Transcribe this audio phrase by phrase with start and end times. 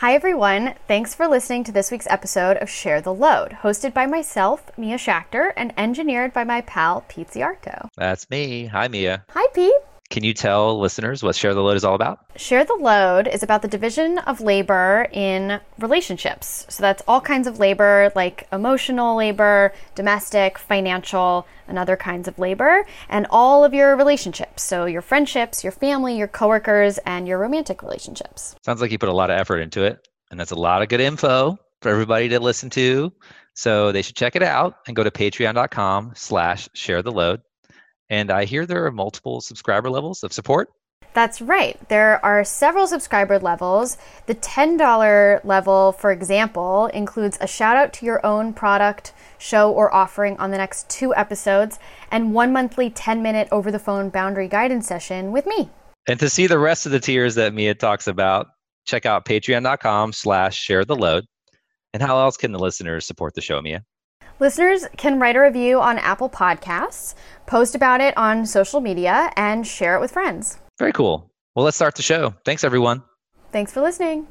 [0.00, 0.76] Hi, everyone.
[0.88, 4.96] Thanks for listening to this week's episode of Share the Load, hosted by myself, Mia
[4.96, 7.90] Schachter, and engineered by my pal, Pete Szijarto.
[7.98, 8.64] That's me.
[8.64, 9.26] Hi, Mia.
[9.28, 9.74] Hi, Pete.
[10.10, 12.18] Can you tell listeners what Share the Load is all about?
[12.34, 16.66] Share the Load is about the division of labor in relationships.
[16.68, 22.40] So that's all kinds of labor, like emotional labor, domestic, financial, and other kinds of
[22.40, 24.64] labor, and all of your relationships.
[24.64, 28.56] So your friendships, your family, your coworkers, and your romantic relationships.
[28.64, 30.88] Sounds like you put a lot of effort into it, and that's a lot of
[30.88, 33.12] good info for everybody to listen to.
[33.54, 37.42] So they should check it out and go to patreon.com slash share the load
[38.10, 40.68] and I hear there are multiple subscriber levels of support.
[41.12, 41.76] That's right.
[41.88, 43.96] There are several subscriber levels.
[44.26, 49.92] The $10 level, for example, includes a shout out to your own product, show, or
[49.92, 51.78] offering on the next two episodes,
[52.12, 55.68] and one monthly 10 minute over the phone boundary guidance session with me.
[56.06, 58.48] And to see the rest of the tiers that Mia talks about,
[58.86, 61.24] check out patreon.com slash share the load.
[61.92, 63.84] And how else can the listeners support the show, Mia?
[64.40, 69.66] Listeners can write a review on Apple Podcasts, post about it on social media, and
[69.66, 70.56] share it with friends.
[70.78, 71.30] Very cool.
[71.54, 72.34] Well, let's start the show.
[72.46, 73.02] Thanks, everyone.
[73.52, 74.26] Thanks for listening.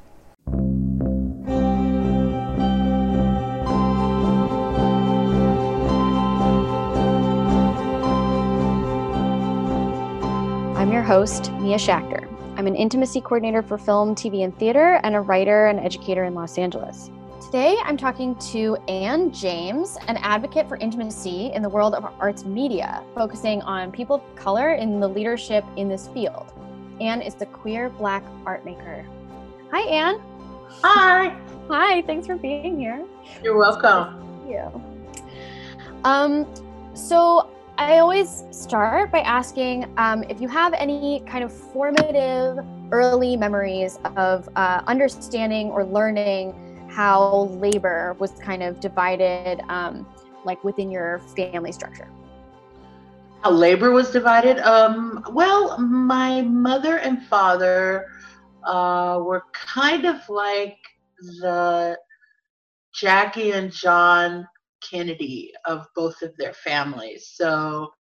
[10.76, 12.28] I'm your host, Mia Schachter.
[12.58, 16.34] I'm an intimacy coordinator for film, TV, and theater, and a writer and educator in
[16.34, 17.12] Los Angeles.
[17.50, 22.46] Today, I'm talking to Ann James, an advocate for intimacy in the world of arts
[22.46, 26.54] media, focusing on people of color in the leadership in this field.
[27.02, 29.04] Ann is the queer black art maker.
[29.72, 30.22] Hi, Ann.
[30.84, 31.36] Hi.
[31.70, 33.04] Hi, thanks for being here.
[33.44, 34.46] You're welcome.
[34.46, 35.24] Thank you.
[36.04, 36.46] Um,
[36.94, 43.36] so I always start by asking um, if you have any kind of formative early
[43.36, 46.54] memories of uh, understanding or learning
[46.90, 50.06] how labor was kind of divided um,
[50.46, 52.08] like within your family structure?
[53.42, 54.60] How labor was divided?
[54.60, 58.06] Um, well my mother and father
[58.66, 60.78] uh, were kind of like
[61.42, 61.98] the
[62.94, 64.48] jackie and john
[64.82, 67.32] kennedy of both of their families.
[67.36, 67.92] So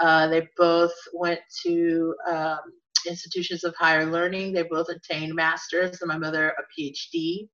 [0.00, 2.60] uh, they both went to um,
[3.06, 4.52] institutions of higher learning.
[4.52, 7.48] They both attained masters and my mother a phd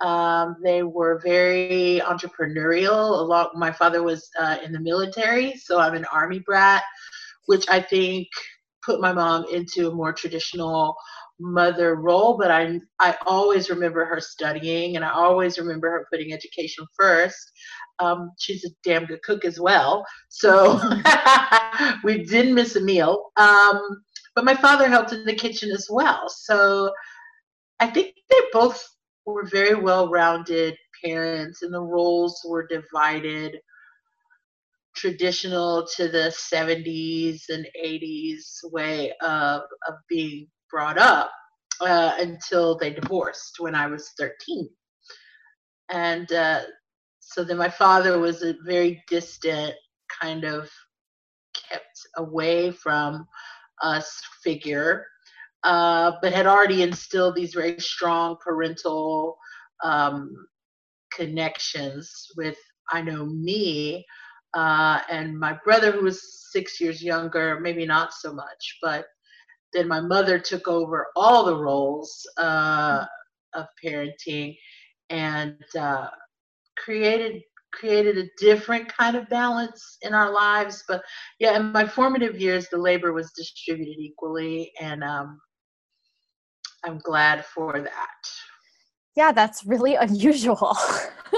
[0.00, 3.18] um, they were very entrepreneurial.
[3.18, 3.56] A lot.
[3.56, 6.82] My father was uh, in the military, so I'm an army brat,
[7.46, 8.28] which I think
[8.84, 10.94] put my mom into a more traditional
[11.40, 12.36] mother role.
[12.36, 17.52] But I I always remember her studying, and I always remember her putting education first.
[17.98, 20.78] Um, she's a damn good cook as well, so
[22.04, 23.30] we didn't miss a meal.
[23.38, 23.80] Um,
[24.34, 26.92] but my father helped in the kitchen as well, so
[27.80, 28.86] I think they both
[29.26, 33.58] were very well rounded parents, and the roles were divided
[34.96, 41.30] traditional to the 70s and 80s way of, of being brought up
[41.80, 44.68] uh, until they divorced when I was 13.
[45.90, 46.62] And uh,
[47.20, 49.74] so then my father was a very distant,
[50.20, 50.70] kind of
[51.68, 53.26] kept away from
[53.82, 55.04] us figure
[55.66, 59.36] uh, but had already instilled these very strong parental
[59.82, 60.32] um,
[61.12, 62.56] connections with,
[62.92, 64.06] I know, me
[64.54, 69.06] uh, and my brother, who was six years younger, maybe not so much, but
[69.72, 73.04] then my mother took over all the roles uh,
[73.54, 74.56] of parenting
[75.10, 76.08] and uh,
[76.78, 80.82] created created a different kind of balance in our lives.
[80.88, 81.02] But
[81.38, 85.38] yeah in my formative years the labor was distributed equally and um,
[86.86, 88.28] I'm glad for that.
[89.16, 90.76] Yeah, that's really unusual.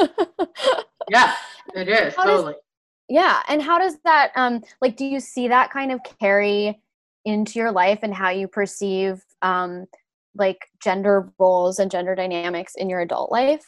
[1.11, 1.35] yeah,
[1.75, 2.53] it is how totally.
[2.53, 2.63] Does,
[3.09, 6.81] yeah, and how does that um like do you see that kind of carry
[7.25, 9.87] into your life and how you perceive um
[10.35, 13.65] like gender roles and gender dynamics in your adult life?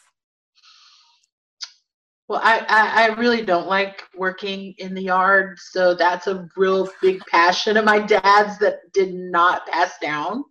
[2.29, 6.89] Well, I, I, I, really don't like working in the yard, so that's a real
[7.03, 10.45] big passion of my dad's that did not pass down.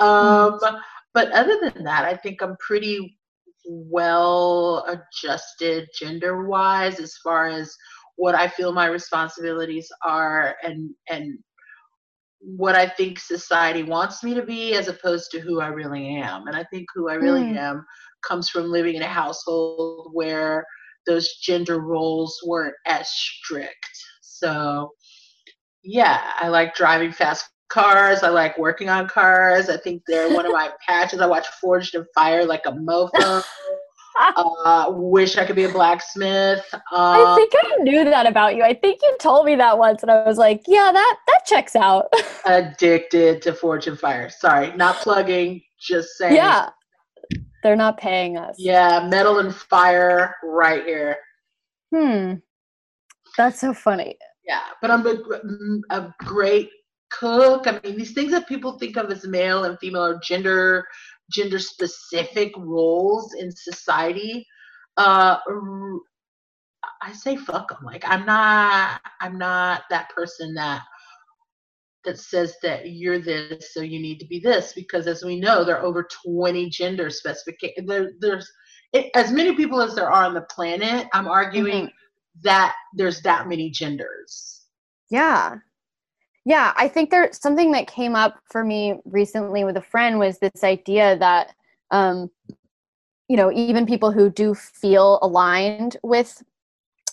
[0.00, 0.58] Um,
[1.12, 3.18] but other than that, I think I'm pretty
[3.66, 7.74] well adjusted gender wise as far as
[8.16, 11.38] what I feel my responsibilities are and and
[12.40, 16.46] what I think society wants me to be as opposed to who I really am.
[16.46, 17.56] And I think who I really mm.
[17.56, 17.86] am
[18.26, 20.66] comes from living in a household where
[21.06, 23.88] those gender roles weren't as strict.
[24.20, 24.90] So
[25.82, 28.22] yeah, I like driving fast cars.
[28.22, 29.68] I like working on cars.
[29.68, 31.20] I think they're one of my passions.
[31.20, 33.42] I watch Forged in Fire like a mofo.
[34.36, 36.64] uh, wish I could be a blacksmith.
[36.72, 38.62] Uh, I think I knew that about you.
[38.62, 41.74] I think you told me that once, and I was like, "Yeah, that that checks
[41.74, 42.12] out."
[42.46, 44.30] addicted to Forged in Fire.
[44.30, 45.60] Sorry, not plugging.
[45.80, 46.36] Just saying.
[46.36, 46.70] Yeah,
[47.64, 48.54] they're not paying us.
[48.56, 51.16] Yeah, metal and fire right here.
[51.92, 52.34] Hmm,
[53.36, 54.16] that's so funny.
[54.46, 55.16] Yeah, but I'm a,
[55.90, 56.70] a great
[57.18, 57.66] cook.
[57.66, 60.86] I mean, these things that people think of as male and female or gender
[61.30, 64.46] gender specific roles in society.
[64.96, 65.38] Uh,
[67.02, 67.84] I say fuck them.
[67.84, 70.82] Like I'm not I'm not that person that
[72.04, 75.64] that says that you're this, so you need to be this, because as we know,
[75.64, 77.88] there are over 20 gender specifications.
[77.88, 78.50] There, there's
[78.92, 81.08] it, as many people as there are on the planet.
[81.12, 82.40] I'm arguing mm-hmm.
[82.42, 84.66] that there's that many genders.
[85.10, 85.56] Yeah,
[86.44, 90.38] yeah, I think there's something that came up for me recently with a friend was
[90.38, 91.54] this idea that,
[91.90, 92.30] um,
[93.28, 96.42] you know, even people who do feel aligned with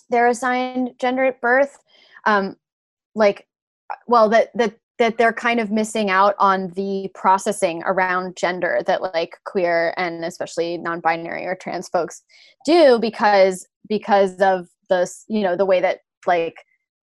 [0.10, 1.78] their assigned gender at birth,
[2.25, 2.57] um,
[3.16, 3.48] like,
[4.07, 9.01] well, that that that they're kind of missing out on the processing around gender that
[9.01, 12.22] like queer and especially non-binary or trans folks
[12.66, 16.66] do because because of this, you know, the way that like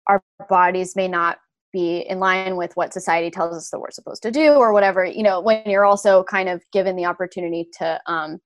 [0.08, 1.38] our bodies may not
[1.76, 5.04] be in line with what society tells us that we're supposed to do or whatever
[5.04, 8.38] you know when you're also kind of given the opportunity to um,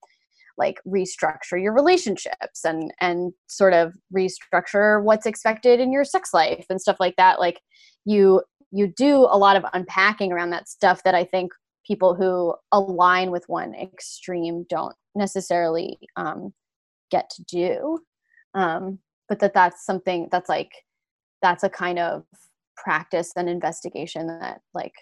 [0.58, 6.66] like restructure your relationships and and sort of restructure what's expected in your sex life
[6.68, 7.60] and stuff like that like
[8.04, 8.42] you
[8.72, 11.52] you do a lot of unpacking around that stuff that i think
[11.86, 16.52] people who align with one extreme don't necessarily um,
[17.10, 17.98] get to do.
[18.54, 18.98] Um,
[19.28, 20.70] but that that's something that's like
[21.42, 22.24] that's a kind of
[22.82, 24.94] practice and investigation that like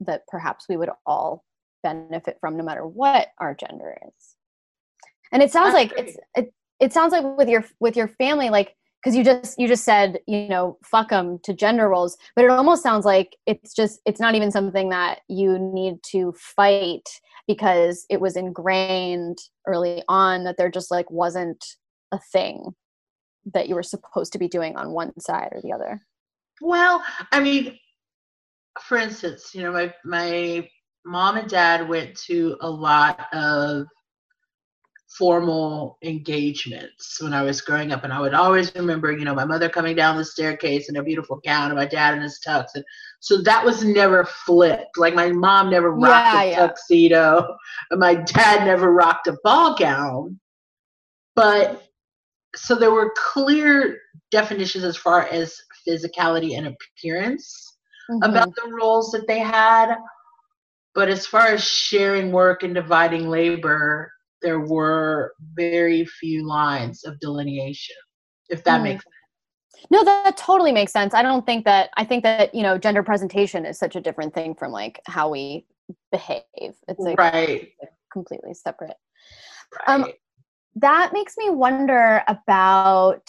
[0.00, 1.44] that perhaps we would all
[1.82, 4.36] benefit from no matter what our gender is.
[5.32, 8.74] And it sounds like it's it, it sounds like with your with your family like
[9.02, 12.50] because you just you just said you know fuck them to gender roles but it
[12.50, 17.08] almost sounds like it's just it's not even something that you need to fight
[17.46, 21.64] because it was ingrained early on that there just like wasn't
[22.12, 22.74] a thing
[23.52, 26.00] that you were supposed to be doing on one side or the other
[26.64, 27.78] well, I mean,
[28.80, 30.68] for instance, you know, my my
[31.04, 33.86] mom and dad went to a lot of
[35.18, 39.44] formal engagements when I was growing up, and I would always remember, you know, my
[39.44, 42.68] mother coming down the staircase in a beautiful gown, and my dad in his tux,
[42.74, 42.84] and
[43.20, 44.96] so that was never flipped.
[44.96, 46.66] Like my mom never rocked yeah, a yeah.
[46.66, 47.56] tuxedo,
[47.90, 50.40] and my dad never rocked a ball gown,
[51.36, 51.82] but
[52.56, 53.98] so there were clear
[54.30, 57.76] definitions as far as physicality and appearance
[58.10, 58.22] mm-hmm.
[58.22, 59.94] about the roles that they had.
[60.94, 67.18] But as far as sharing work and dividing labor, there were very few lines of
[67.18, 67.96] delineation,
[68.48, 68.84] if that mm.
[68.84, 69.86] makes sense.
[69.90, 71.12] No, that totally makes sense.
[71.14, 74.34] I don't think that, I think that, you know, gender presentation is such a different
[74.34, 75.66] thing from like how we
[76.12, 76.42] behave.
[76.56, 77.68] It's like right.
[78.12, 78.96] completely separate.
[79.86, 80.10] Um, right.
[80.10, 80.16] Um,
[80.76, 83.28] that makes me wonder about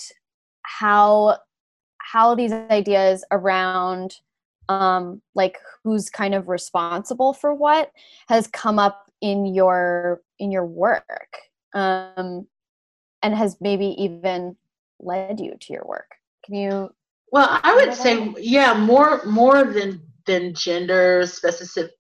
[0.62, 1.38] how
[2.12, 4.20] how these ideas around
[4.70, 7.92] um, like who's kind of responsible for what
[8.28, 11.38] has come up in your in your work
[11.74, 12.48] um,
[13.22, 14.56] and has maybe even
[15.00, 16.12] led you to your work.
[16.46, 16.90] Can you
[17.32, 21.92] well i would say yeah more more than than gender specific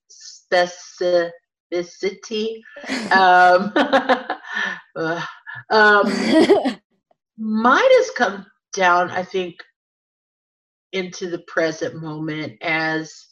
[0.51, 2.61] specificity.
[3.11, 3.73] Um,
[5.69, 6.05] um,
[7.37, 9.55] mine has come down i think
[10.95, 13.27] into the present moment as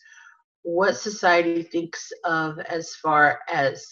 [0.63, 3.85] what society thinks of as far as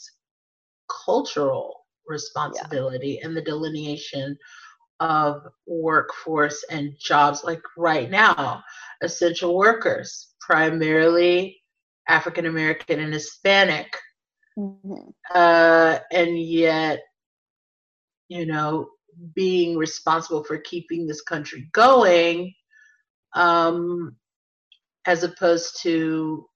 [1.05, 3.27] cultural responsibility yeah.
[3.27, 4.37] and the delineation
[4.99, 8.61] of workforce and jobs like right now
[9.01, 11.57] essential workers primarily
[12.09, 13.87] african american and hispanic
[14.59, 15.09] mm-hmm.
[15.33, 16.99] uh, and yet
[18.27, 18.89] you know
[19.33, 22.53] being responsible for keeping this country going
[23.33, 24.15] um,
[25.05, 26.47] as opposed to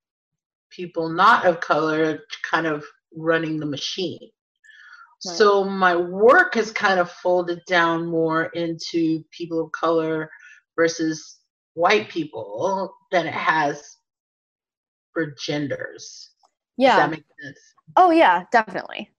[0.69, 4.19] people not of color kind of running the machine.
[5.25, 5.35] Right.
[5.35, 10.29] So my work has kind of folded down more into people of color
[10.75, 11.39] versus
[11.73, 13.97] white people than it has
[15.13, 16.31] for genders.
[16.77, 17.13] Yeah.
[17.95, 19.09] Oh yeah, definitely.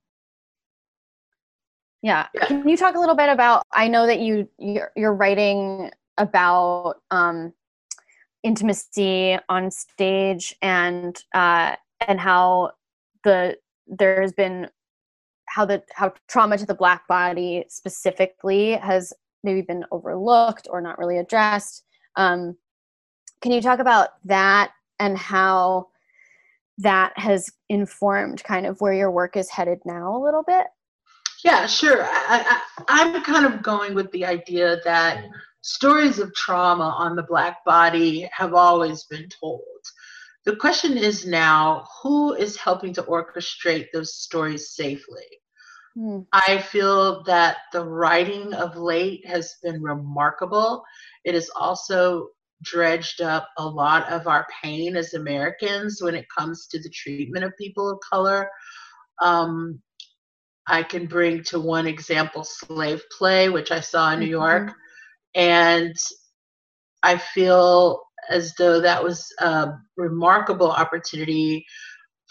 [2.03, 2.27] Yeah.
[2.35, 2.47] yeah.
[2.47, 6.97] Can you talk a little bit about I know that you you're, you're writing about
[7.11, 7.53] um,
[8.43, 12.73] intimacy on stage and uh, and how
[13.25, 13.57] the
[13.87, 14.69] there's been
[15.47, 20.99] how the how trauma to the black body specifically has maybe been overlooked or not
[20.99, 21.85] really addressed.
[22.17, 22.57] Um,
[23.41, 25.89] can you talk about that and how
[26.79, 30.67] that has informed kind of where your work is headed now a little bit?
[31.45, 32.03] Yeah, sure.
[32.03, 35.25] I, am kind of going with the idea that
[35.67, 39.63] stories of trauma on the Black body have always been told.
[40.45, 45.27] The question is now who is helping to orchestrate those stories safely?
[45.97, 46.21] Hmm.
[46.33, 50.85] I feel that the writing of late has been remarkable.
[51.25, 52.29] It has also
[52.63, 57.45] dredged up a lot of our pain as Americans when it comes to the treatment
[57.45, 58.49] of people of color.
[59.21, 59.81] Um,
[60.69, 64.73] I can bring to one example Slave Play, which I saw in New York.
[65.37, 65.95] And
[67.03, 71.65] I feel as though that was a remarkable opportunity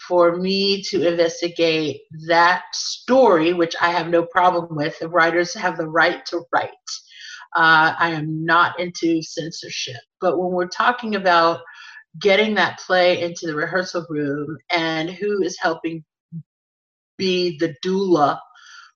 [0.06, 4.98] for me to investigate that story, which I have no problem with.
[4.98, 6.70] The writers have the right to write.
[7.56, 9.96] Uh, I am not into censorship.
[10.20, 11.60] But when we're talking about
[12.20, 16.04] getting that play into the rehearsal room and who is helping
[17.16, 18.38] be the doula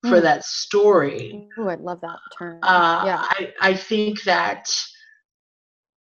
[0.02, 0.22] for mm.
[0.22, 1.48] that story.
[1.58, 2.58] Oh, I love that term.
[2.62, 3.22] Uh, yeah.
[3.22, 4.68] I, I think that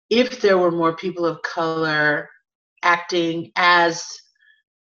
[0.09, 2.29] if there were more people of color
[2.83, 4.05] acting as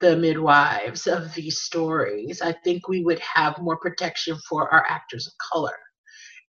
[0.02, 5.28] the midwives of these stories, I think we would have more protection for our actors
[5.28, 5.78] of color.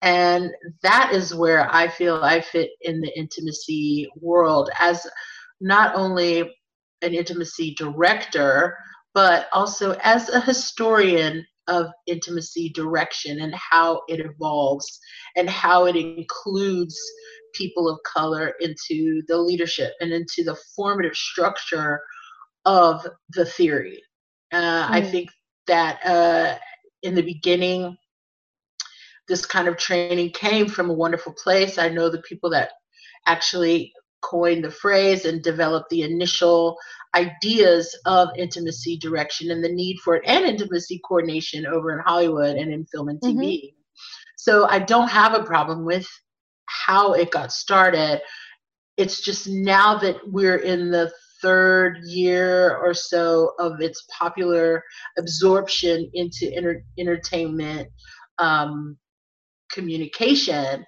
[0.03, 0.51] And
[0.83, 5.07] that is where I feel I fit in the intimacy world as
[5.61, 6.41] not only
[7.03, 8.77] an intimacy director,
[9.15, 15.01] but also as a historian of intimacy direction and how it evolves
[15.37, 16.99] and how it includes
[17.55, 22.01] people of color into the leadership and into the formative structure
[22.67, 24.03] of the theory.
[24.53, 24.91] Uh, mm.
[24.91, 25.31] I think
[25.67, 26.59] that uh,
[27.03, 27.97] in the beginning,
[29.29, 31.79] this kind of training came from a wonderful place.
[31.79, 32.71] I know the people that
[33.27, 36.77] actually coined the phrase and developed the initial
[37.15, 42.57] ideas of intimacy direction and the need for it and intimacy coordination over in Hollywood
[42.57, 43.35] and in film and TV.
[43.35, 43.77] Mm-hmm.
[44.37, 46.07] So I don't have a problem with
[46.67, 48.21] how it got started.
[48.97, 51.13] It's just now that we're in the
[51.43, 54.83] third year or so of its popular
[55.19, 56.53] absorption into
[56.99, 57.89] entertainment
[58.39, 58.97] um,
[59.71, 60.85] communication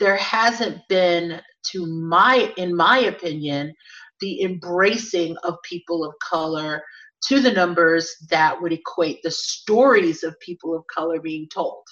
[0.00, 1.40] there hasn't been
[1.72, 3.72] to my in my opinion
[4.20, 6.82] the embracing of people of color
[7.26, 11.82] to the numbers that would equate the stories of people of color being told.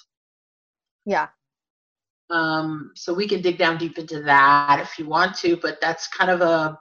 [1.05, 1.27] Yeah.
[2.29, 6.07] Um, so we can dig down deep into that if you want to, but that's
[6.07, 6.77] kind of a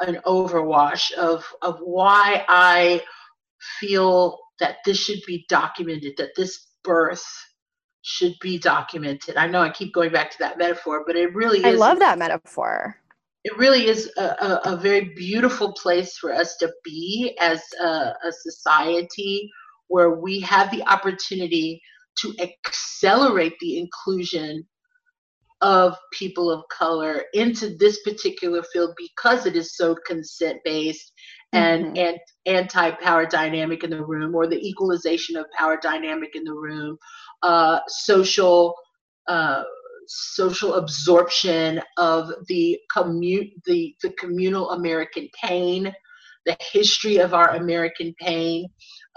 [0.00, 3.02] an overwash of of why I
[3.80, 7.24] feel that this should be documented, that this birth
[8.02, 9.36] should be documented.
[9.36, 11.64] I know I keep going back to that metaphor, but it really is.
[11.64, 12.96] I love that metaphor
[13.44, 18.12] it really is a, a, a, very beautiful place for us to be as a,
[18.24, 19.50] a society
[19.86, 21.80] where we have the opportunity
[22.18, 24.66] to accelerate the inclusion
[25.60, 31.12] of people of color into this particular field because it is so consent based
[31.52, 31.96] and, mm-hmm.
[31.96, 36.96] and anti-power dynamic in the room or the equalization of power dynamic in the room
[37.42, 38.74] uh, social
[39.26, 39.62] uh,
[40.08, 45.94] social absorption of the commute the, the communal American pain,
[46.46, 48.66] the history of our American pain.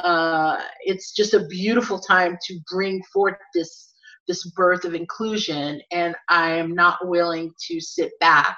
[0.03, 3.93] Uh, it's just a beautiful time to bring forth this
[4.27, 8.57] this birth of inclusion, and I am not willing to sit back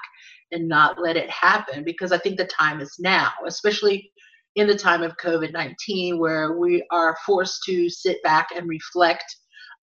[0.52, 4.10] and not let it happen because I think the time is now, especially
[4.56, 9.24] in the time of COVID 19, where we are forced to sit back and reflect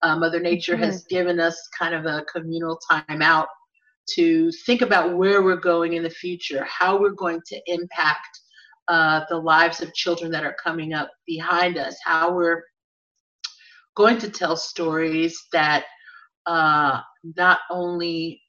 [0.02, 0.84] uh, Mother Nature mm-hmm.
[0.84, 3.46] has given us kind of a communal timeout
[4.14, 8.40] to think about where we're going in the future, how we're going to impact
[8.88, 12.62] uh, the lives of children that are coming up behind us, how we're
[13.94, 15.84] going to tell stories that
[16.46, 17.00] uh,
[17.36, 18.40] not only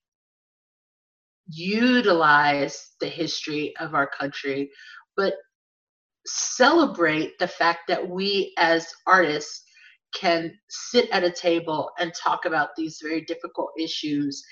[1.47, 4.71] utilize the history of our country,
[5.15, 5.35] but
[6.25, 9.63] celebrate the fact that we as artists
[10.13, 14.43] can sit at a table and talk about these very difficult issues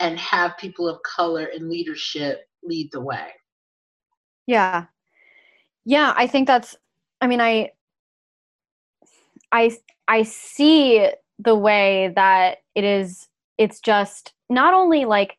[0.00, 3.28] and have people of color in leadership lead the way.
[4.46, 4.86] Yeah.
[5.84, 6.76] Yeah, I think that's
[7.20, 7.70] I mean I
[9.52, 9.76] I
[10.08, 13.28] I see the way that it is
[13.58, 15.36] it's just not only like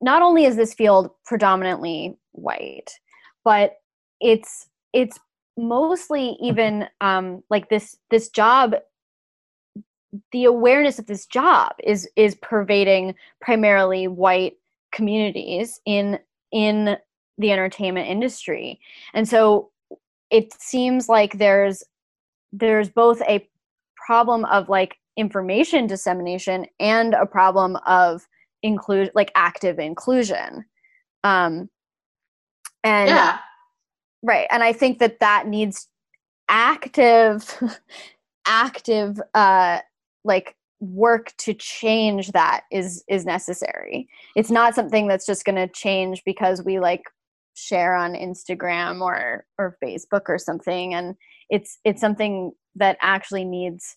[0.00, 2.90] not only is this field predominantly white,
[3.44, 3.76] but
[4.20, 5.18] it's it's
[5.58, 8.74] mostly even um, like this this job
[10.32, 14.56] the awareness of this job is is pervading primarily white
[14.92, 16.18] communities in
[16.52, 16.96] in
[17.36, 18.80] the entertainment industry.
[19.12, 19.70] And so
[20.30, 21.82] it seems like there's
[22.52, 23.46] there's both a
[23.96, 28.26] problem of like information dissemination and a problem of
[28.62, 30.64] include like active inclusion.
[31.24, 31.68] Um
[32.84, 33.38] and yeah
[34.22, 35.88] right and i think that that needs
[36.48, 37.62] active
[38.46, 39.78] active uh
[40.24, 44.08] like work to change that is is necessary.
[44.36, 47.02] It's not something that's just going to change because we like
[47.54, 51.16] share on instagram or or facebook or something and
[51.50, 53.96] it's it's something that actually needs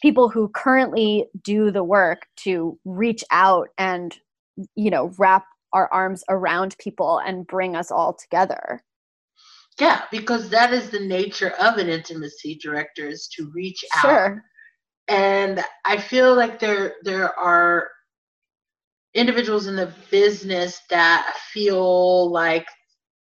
[0.00, 4.16] people who currently do the work to reach out and
[4.74, 5.44] you know wrap
[5.74, 8.82] our arms around people and bring us all together
[9.80, 14.36] yeah because that is the nature of an intimacy director is to reach sure.
[14.36, 14.38] out
[15.08, 17.88] and I feel like there there are
[19.14, 22.66] individuals in the business that feel like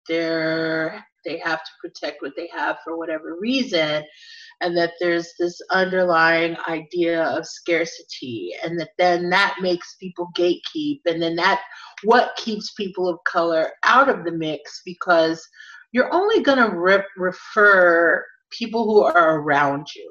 [0.09, 4.03] they're they have to protect what they have for whatever reason
[4.63, 11.01] and that there's this underlying idea of scarcity and that then that makes people gatekeep
[11.07, 11.61] and then that
[12.05, 15.47] what keeps people of color out of the mix because
[15.93, 20.11] you're only going to re- refer people who are around you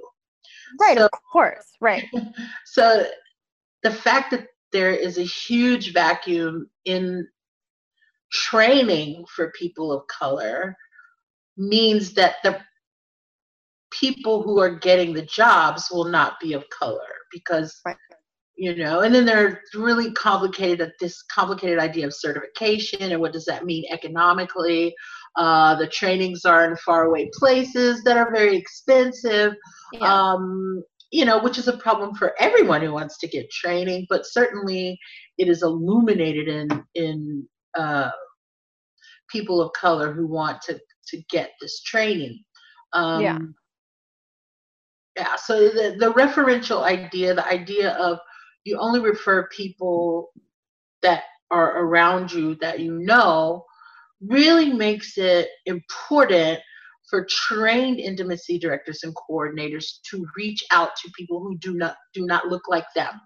[0.80, 2.04] Right, so, of course, right.
[2.66, 3.06] So
[3.84, 7.28] the fact that there is a huge vacuum in
[8.32, 10.76] training for people of color
[11.58, 12.60] means that the
[13.92, 17.00] people who are getting the jobs will not be of color
[17.32, 17.98] because right.
[18.56, 23.46] you know and then there's really complicated this complicated idea of certification and what does
[23.46, 24.94] that mean economically
[25.36, 29.54] uh, the trainings are in faraway places that are very expensive
[29.94, 30.02] yeah.
[30.02, 34.26] um, you know, which is a problem for everyone who wants to get training, but
[34.26, 34.98] certainly
[35.38, 38.12] it is illuminated in in uh,
[39.30, 42.44] people of color who want to to get this training.
[42.94, 43.40] Um, yeah.
[45.18, 45.36] Yeah.
[45.36, 48.20] So the the referential idea, the idea of
[48.64, 50.30] you only refer people
[51.02, 53.66] that are around you that you know,
[54.22, 56.60] really makes it important
[57.10, 62.26] for trained intimacy directors and coordinators to reach out to people who do not do
[62.26, 63.20] not look like them.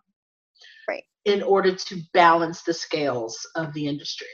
[0.87, 1.03] Right.
[1.25, 4.27] In order to balance the scales of the industry.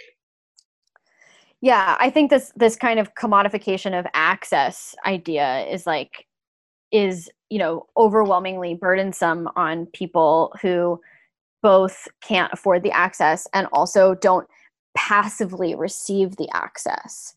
[1.62, 6.26] Yeah i think this this kind of commodification of access idea is like
[6.92, 11.00] is you know overwhelmingly burdensome on people who
[11.62, 14.48] both can't afford the access and also don't
[15.00, 17.34] passively receive the access.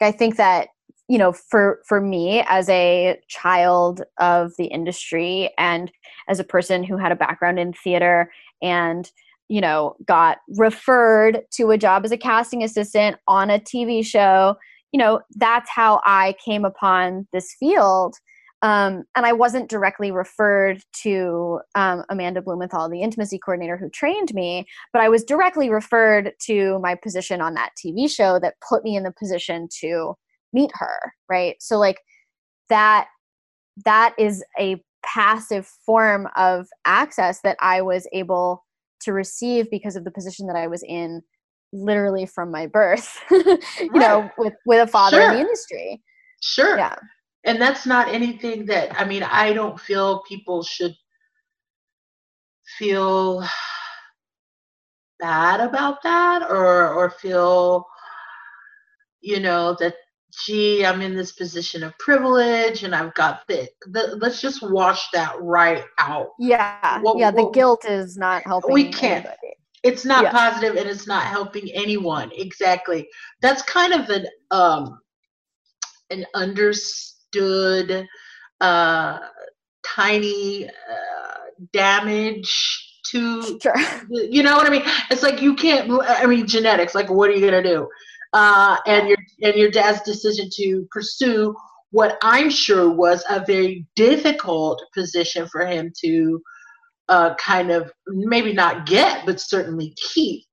[0.00, 0.68] I think that
[1.08, 5.90] you know for for me as a child of the industry and
[6.28, 8.30] as a person who had a background in theater
[8.62, 9.10] and
[9.48, 14.56] you know got referred to a job as a casting assistant on a TV show
[14.92, 18.16] you know that's how I came upon this field
[18.62, 24.34] um, and I wasn't directly referred to um, Amanda Blumenthal, the intimacy coordinator who trained
[24.34, 28.84] me, but I was directly referred to my position on that TV show that put
[28.84, 30.14] me in the position to
[30.52, 31.56] meet her right?
[31.60, 31.98] So like
[32.70, 33.08] that
[33.84, 38.64] that is a passive form of access that i was able
[39.00, 41.22] to receive because of the position that i was in
[41.72, 45.30] literally from my birth you know with with a father sure.
[45.30, 46.02] in the industry.
[46.42, 46.76] Sure.
[46.76, 46.96] Yeah
[47.44, 50.94] and that's not anything that i mean i don't feel people should
[52.78, 53.44] feel
[55.18, 57.86] bad about that or or feel
[59.20, 59.94] you know that
[60.44, 65.10] gee, I'm in this position of privilege and I've got the, the let's just wash
[65.12, 66.28] that right out.
[66.38, 67.00] Yeah.
[67.00, 68.72] What, yeah, the what, guilt is not helping.
[68.72, 69.26] We can't.
[69.26, 69.56] Anybody.
[69.82, 70.30] It's not yeah.
[70.30, 72.30] positive and it's not helping anyone.
[72.34, 73.08] Exactly.
[73.40, 75.00] That's kind of an um
[76.10, 76.26] an
[77.34, 78.06] understood
[78.60, 79.18] uh
[79.84, 80.70] tiny uh,
[81.72, 83.74] damage to sure.
[84.10, 84.82] you know what I mean?
[85.10, 87.88] It's like you can't I mean genetics, like what are you gonna do?
[88.32, 91.54] uh, and your and your dad's decision to pursue
[91.90, 96.40] what I'm sure was a very difficult position for him to
[97.08, 100.44] uh, kind of maybe not get, but certainly keep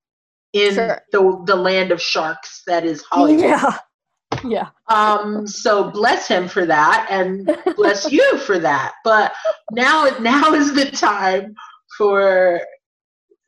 [0.53, 1.01] in sure.
[1.11, 3.43] the the land of sharks that is Hollywood.
[3.43, 3.77] Yeah.
[4.43, 4.69] Yeah.
[4.89, 7.45] Um, so bless him for that and
[7.75, 8.93] bless you for that.
[9.03, 9.33] But
[9.71, 11.53] now now is the time
[11.97, 12.61] for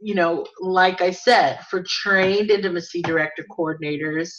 [0.01, 4.29] you know, like I said, for trained intimacy director coordinators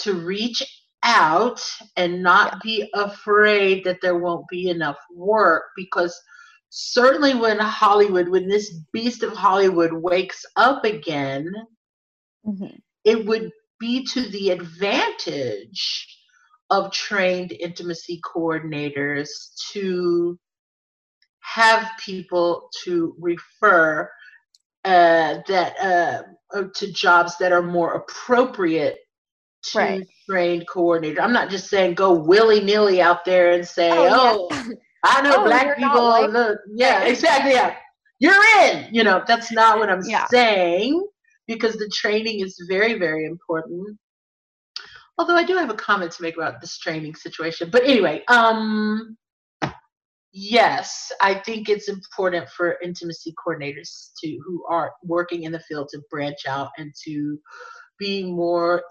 [0.00, 0.62] to reach
[1.04, 1.60] out
[1.96, 2.58] and not yeah.
[2.62, 6.18] be afraid that there won't be enough work because
[6.70, 11.52] certainly when Hollywood, when this beast of Hollywood wakes up again,
[12.46, 12.76] mm-hmm.
[13.04, 13.50] it would
[13.84, 16.08] be to the advantage
[16.70, 19.28] of trained intimacy coordinators
[19.72, 20.38] to
[21.40, 24.08] have people to refer
[24.86, 26.22] uh, that uh,
[26.56, 28.96] uh, to jobs that are more appropriate
[29.64, 30.06] to right.
[30.30, 31.20] trained coordinator.
[31.20, 34.72] I'm not just saying go willy nilly out there and say, oh, oh
[35.04, 36.30] I know oh, black people.
[36.30, 37.52] Look, yeah, exactly.
[37.52, 37.76] Yeah,
[38.18, 38.94] you're in.
[38.94, 40.26] You know, that's not what I'm yeah.
[40.28, 41.06] saying
[41.46, 43.98] because the training is very, very important.
[45.18, 47.70] Although I do have a comment to make about this training situation.
[47.70, 49.16] But anyway, um,
[50.32, 55.88] yes, I think it's important for intimacy coordinators to who are working in the field
[55.90, 57.38] to branch out and to
[57.98, 58.82] be more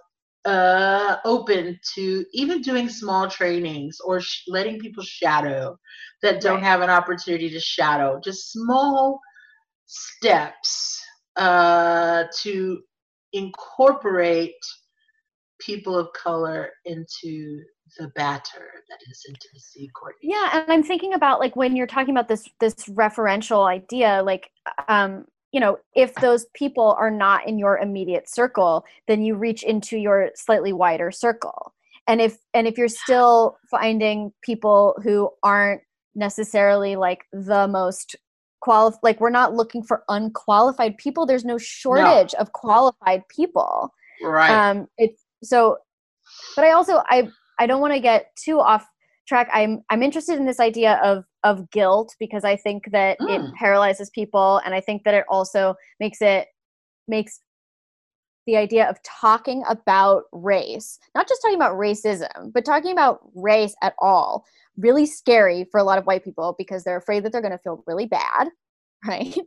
[0.46, 5.78] uh, open to even doing small trainings or sh- letting people shadow
[6.22, 6.64] that don't right.
[6.64, 8.20] have an opportunity to shadow.
[8.24, 9.20] Just small
[9.86, 11.03] steps
[11.36, 12.82] uh, to
[13.34, 14.56] incorporate
[15.60, 17.62] people of color into
[17.98, 20.30] the batter that is intimacy coordination.
[20.30, 24.50] Yeah, and I'm thinking about like when you're talking about this this referential idea, like
[24.88, 29.64] um, you know, if those people are not in your immediate circle, then you reach
[29.64, 31.74] into your slightly wider circle.
[32.08, 35.82] And if and if you're still finding people who aren't
[36.16, 38.16] necessarily like the most
[38.64, 42.40] qualified like we're not looking for unqualified people there's no shortage no.
[42.40, 45.78] of qualified people right um it's so
[46.56, 47.28] but i also i
[47.60, 48.88] i don't want to get too off
[49.28, 53.30] track i'm i'm interested in this idea of of guilt because i think that mm.
[53.30, 56.48] it paralyzes people and i think that it also makes it
[57.10, 57.42] makes
[58.46, 63.76] the idea of talking about race not just talking about racism but talking about race
[63.82, 64.46] at all
[64.78, 67.58] really scary for a lot of white people because they're afraid that they're going to
[67.58, 68.50] feel really bad
[69.08, 69.38] right?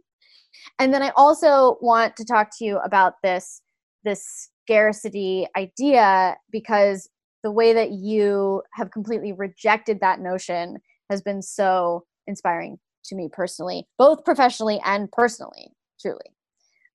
[0.78, 3.62] And then i also want to talk to you about this
[4.04, 7.08] this scarcity idea because
[7.42, 10.78] the way that you have completely rejected that notion
[11.10, 16.34] has been so inspiring to me personally both professionally and personally truly.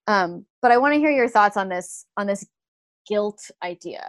[0.08, 2.46] Um, but i want to hear your thoughts on this on this
[3.08, 4.06] guilt idea.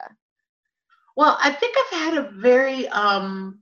[1.17, 3.61] Well i think i've had a very um,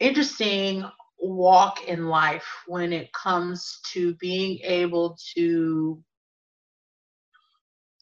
[0.00, 0.84] interesting
[1.18, 6.02] walk in life when it comes to being able to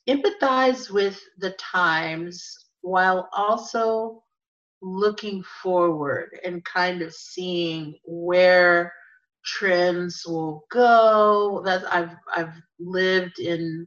[0.08, 4.22] empathize with the times while also
[4.80, 8.92] looking forward and kind of seeing where
[9.44, 13.87] trends will go that i've i've lived in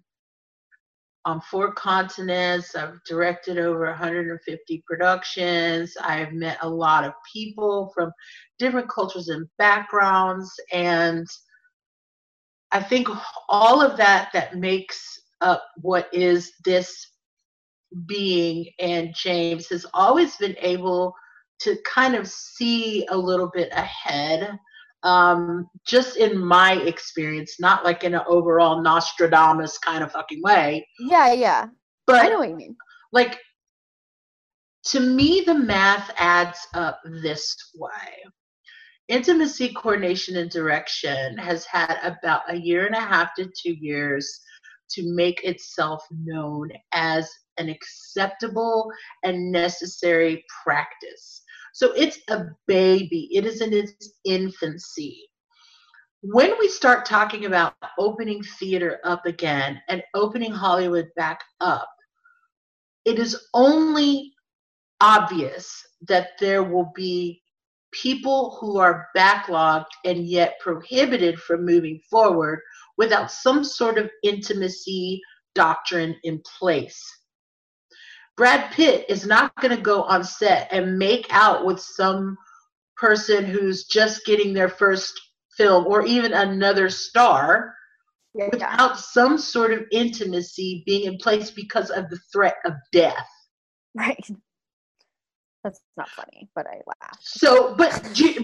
[1.26, 2.76] on four continents.
[2.76, 5.98] I've directed over 150 productions.
[6.00, 8.12] I've met a lot of people from
[8.60, 10.52] different cultures and backgrounds.
[10.72, 11.28] And
[12.72, 13.08] I think
[13.50, 17.12] all of that that makes up what is this
[18.06, 21.14] being Ann James has always been able
[21.62, 24.60] to kind of see a little bit ahead
[25.06, 30.86] um, just in my experience, not like in an overall Nostradamus kind of fucking way.
[31.00, 31.68] Yeah, yeah.
[32.08, 32.76] But I know what you mean.
[33.14, 33.40] Like,
[34.88, 38.24] to me, the math adds up this way.
[39.08, 44.42] Intimacy, coordination, and direction has had about a year and a half to two years
[44.92, 48.92] to make itself known as an acceptable
[49.24, 51.44] and necessary practice.
[51.76, 55.28] So it's a baby, it is in its infancy.
[56.22, 61.90] When we start talking about opening theater up again and opening Hollywood back up,
[63.04, 64.32] it is only
[65.02, 65.70] obvious
[66.08, 67.42] that there will be
[67.92, 72.62] people who are backlogged and yet prohibited from moving forward
[72.98, 75.20] without some sort of intimacy
[75.56, 77.04] doctrine in place.
[78.38, 82.38] Brad Pitt is not going to go on set and make out with some
[82.98, 85.20] person who's just getting their first
[85.58, 87.74] film or even another star
[88.34, 93.28] yeah, without some sort of intimacy being in place because of the threat of death.
[93.94, 94.28] Right.
[95.64, 97.18] That's not funny, but I laugh.
[97.22, 97.92] So, but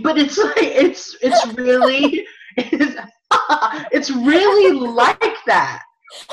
[0.02, 2.26] but it's like it's it's really
[2.58, 2.96] it's,
[3.92, 5.84] it's really like that.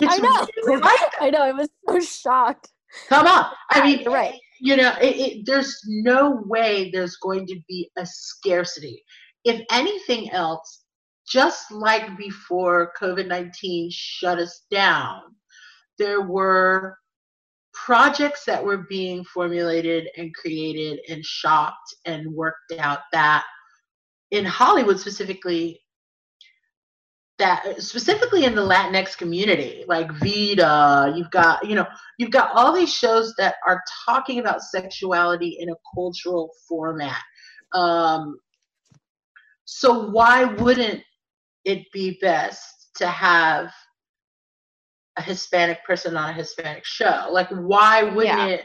[0.00, 0.46] It's I know.
[0.64, 1.42] Really like I know.
[1.42, 2.70] I was so shocked.
[3.08, 3.46] Come on.
[3.70, 4.38] I mean, right.
[4.60, 9.02] You know, it, it, there's no way there's going to be a scarcity.
[9.44, 10.84] If anything else,
[11.28, 15.20] just like before COVID 19 shut us down,
[15.98, 16.96] there were
[17.72, 23.44] projects that were being formulated and created and shopped and worked out that
[24.30, 25.80] in Hollywood specifically
[27.38, 31.86] that specifically in the Latinx community, like Vida, you've got, you know,
[32.18, 37.22] you've got all these shows that are talking about sexuality in a cultural format.
[37.74, 38.38] Um,
[39.64, 41.02] so why wouldn't
[41.64, 43.70] it be best to have
[45.16, 47.28] a Hispanic person on a Hispanic show?
[47.30, 48.46] Like, why wouldn't yeah.
[48.46, 48.64] it?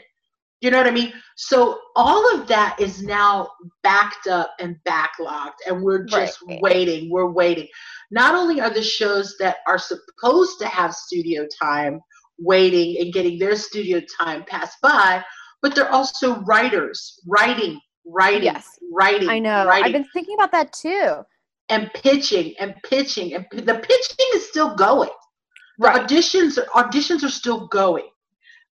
[0.64, 1.12] You know what I mean?
[1.36, 3.50] So all of that is now
[3.82, 6.58] backed up and backlogged, and we're just right.
[6.62, 7.10] waiting.
[7.10, 7.68] We're waiting.
[8.10, 12.00] Not only are the shows that are supposed to have studio time
[12.38, 15.22] waiting and getting their studio time passed by,
[15.60, 18.66] but they're also writers writing, writing, yes.
[18.90, 19.28] writing.
[19.28, 19.66] I know.
[19.66, 19.84] Writing.
[19.84, 21.26] I've been thinking about that too.
[21.68, 25.10] And pitching and pitching and the pitching is still going.
[25.78, 26.08] The right.
[26.08, 28.08] auditions auditions are still going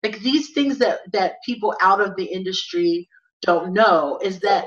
[0.02, 3.08] like these things that that people out of the industry
[3.42, 4.66] don't know is that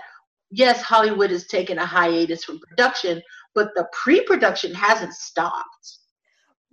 [0.52, 3.22] yes hollywood has taken a hiatus from production
[3.56, 6.00] but the pre-production hasn't stopped.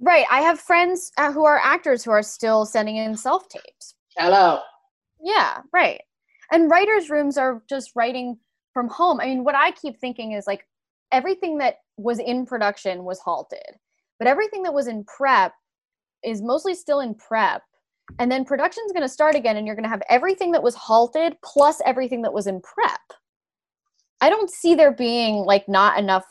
[0.03, 0.25] Right.
[0.31, 4.61] I have friends uh, who are actors who are still sending in self tapes hello.
[5.23, 6.01] Yeah right.
[6.51, 8.39] And writers rooms are just writing
[8.73, 9.21] from home.
[9.21, 10.67] I mean what i keep thinking is like
[11.13, 13.77] everything that was in production was halted
[14.19, 15.53] but everything that was in prep
[16.25, 17.63] is mostly still in prep
[18.19, 20.75] and then production's going to start again and you're going to have everything that was
[20.75, 23.01] halted plus everything that was in prep.
[24.21, 26.25] I don't see there being like not enough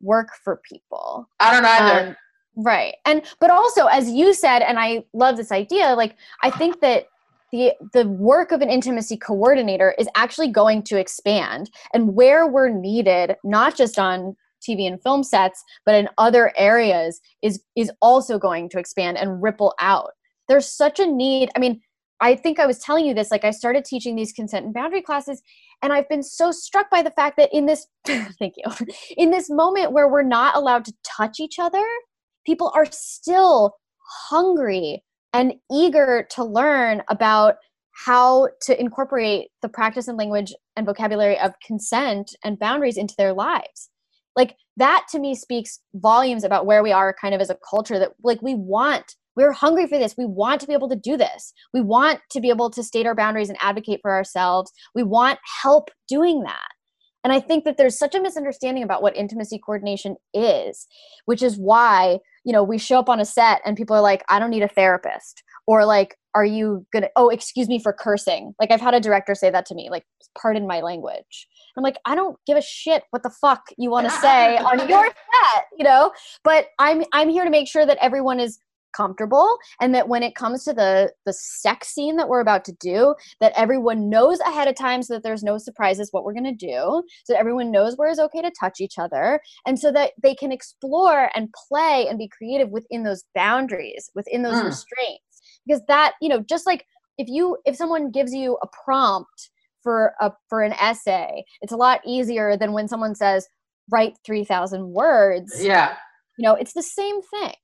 [0.00, 1.28] work for people.
[1.40, 2.08] I don't either.
[2.08, 2.16] Um,
[2.56, 2.94] right.
[3.04, 7.06] And but also as you said and i love this idea like i think that
[7.50, 12.68] the the work of an intimacy coordinator is actually going to expand and where we're
[12.68, 18.38] needed not just on TV and film sets, but in other areas is is also
[18.38, 20.13] going to expand and ripple out
[20.48, 21.50] there's such a need.
[21.56, 21.80] I mean
[22.20, 25.02] i think i was telling you this like i started teaching these consent and boundary
[25.02, 25.42] classes
[25.82, 29.50] and i've been so struck by the fact that in this thank you in this
[29.50, 31.84] moment where we're not allowed to touch each other
[32.46, 33.74] people are still
[34.28, 35.02] hungry
[35.32, 37.56] and eager to learn about
[38.06, 43.32] how to incorporate the practice and language and vocabulary of consent and boundaries into their
[43.32, 43.90] lives.
[44.36, 47.98] Like that to me speaks volumes about where we are kind of as a culture
[47.98, 50.14] that like we want we're hungry for this.
[50.16, 51.52] We want to be able to do this.
[51.72, 54.72] We want to be able to state our boundaries and advocate for ourselves.
[54.94, 56.68] We want help doing that.
[57.24, 60.86] And I think that there's such a misunderstanding about what intimacy coordination is,
[61.24, 64.22] which is why, you know, we show up on a set and people are like,
[64.28, 65.42] I don't need a therapist.
[65.66, 68.54] Or like, are you gonna, oh, excuse me for cursing.
[68.60, 70.04] Like, I've had a director say that to me, like,
[70.38, 71.48] pardon my language.
[71.76, 74.86] I'm like, I don't give a shit what the fuck you want to say on
[74.86, 76.12] your set, you know?
[76.42, 78.58] But I'm I'm here to make sure that everyone is
[78.94, 82.72] comfortable and that when it comes to the the sex scene that we're about to
[82.80, 86.44] do that everyone knows ahead of time so that there's no surprises what we're going
[86.44, 90.12] to do so everyone knows where it's okay to touch each other and so that
[90.22, 94.64] they can explore and play and be creative within those boundaries within those mm.
[94.64, 95.22] restraints.
[95.66, 96.86] Because that you know just like
[97.18, 99.50] if you if someone gives you a prompt
[99.82, 103.46] for a for an essay it's a lot easier than when someone says
[103.90, 105.62] write 3000 words.
[105.62, 105.96] Yeah.
[106.38, 107.54] You know it's the same thing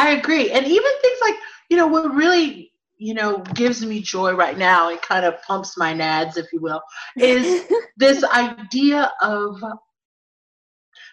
[0.00, 0.50] I agree.
[0.50, 1.34] And even things like,
[1.68, 5.76] you know, what really, you know, gives me joy right now and kind of pumps
[5.76, 6.80] my nads, if you will,
[7.18, 9.62] is this idea of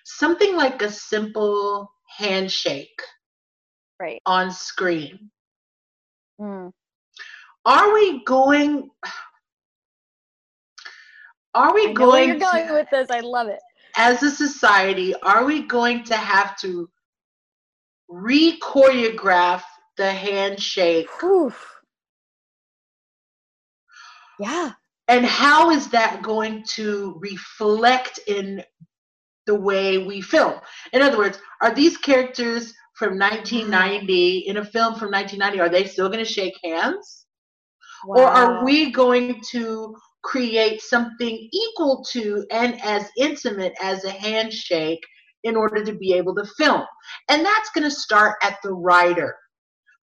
[0.05, 3.01] something like a simple handshake
[3.99, 5.31] right on screen.
[6.39, 6.71] Mm.
[7.65, 8.89] Are we going
[11.53, 13.59] are we going you're going to, with this i love it
[13.95, 16.87] as a society are we going to have to
[18.09, 19.63] re-choreograph
[19.97, 21.07] the handshake.
[21.23, 21.75] Oof.
[24.39, 24.71] Yeah.
[25.07, 28.63] And how is that going to reflect in
[29.45, 30.59] the way we film?
[30.93, 35.87] In other words, are these characters from 1990 in a film from 1990 are they
[35.87, 37.25] still going to shake hands?
[38.05, 38.21] Wow.
[38.21, 45.01] Or are we going to create something equal to and as intimate as a handshake
[45.43, 46.83] in order to be able to film.
[47.29, 49.35] And that's going to start at the writer.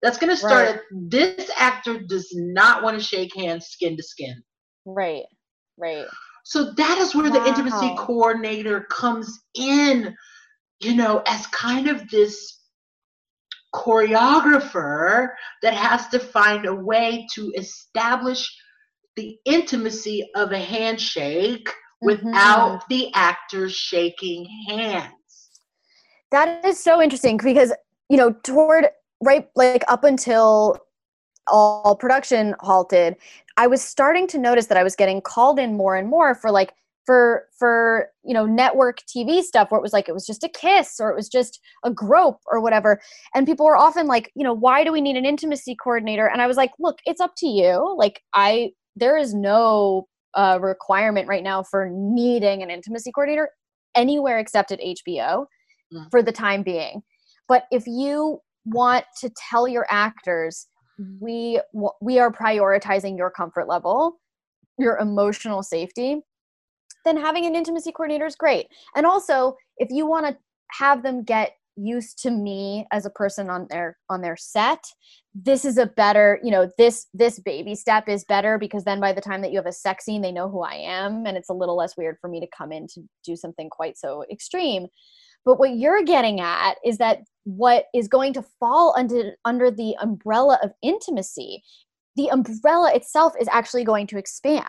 [0.02, 0.76] That's going to start right.
[0.76, 4.44] at this actor does not want to shake hands skin to skin.
[4.86, 5.24] Right,
[5.78, 6.06] right.
[6.44, 7.40] So that is where wow.
[7.40, 10.14] the intimacy coordinator comes in,
[10.82, 12.60] you know, as kind of this
[13.74, 15.30] choreographer
[15.62, 18.54] that has to find a way to establish
[19.16, 21.70] the intimacy of a handshake
[22.02, 22.94] without mm-hmm.
[22.94, 25.14] the actors shaking hands.
[26.34, 27.72] That is so interesting because,
[28.10, 28.88] you know, toward
[29.22, 30.80] right like up until
[31.46, 33.16] all production halted,
[33.58, 36.50] I was starting to notice that I was getting called in more and more for
[36.50, 36.74] like
[37.06, 40.50] for for you know network TV stuff where it was like it was just a
[40.50, 43.00] kiss or it was just a grope or whatever.
[43.36, 46.28] And people were often like you know why do we need an intimacy coordinator?
[46.28, 47.96] And I was like look it's up to you.
[47.96, 53.50] Like I there is no uh, requirement right now for needing an intimacy coordinator
[53.94, 55.46] anywhere except at HBO
[55.92, 56.06] mm.
[56.12, 57.02] for the time being.
[57.48, 60.68] But if you want to tell your actors
[61.20, 61.60] we
[62.02, 64.22] we are prioritizing your comfort level
[64.78, 66.22] your emotional safety
[67.06, 68.68] then having an intimacy coordinator is great.
[68.96, 70.38] And also if you want to
[70.72, 74.84] have them get used to me as a person on their on their set
[75.34, 79.12] this is a better you know this this baby step is better because then by
[79.12, 81.50] the time that you have a sex scene they know who i am and it's
[81.50, 84.86] a little less weird for me to come in to do something quite so extreme
[85.46, 89.96] but what you're getting at is that what is going to fall under under the
[90.02, 91.64] umbrella of intimacy,
[92.16, 94.66] the umbrella itself is actually going to expand.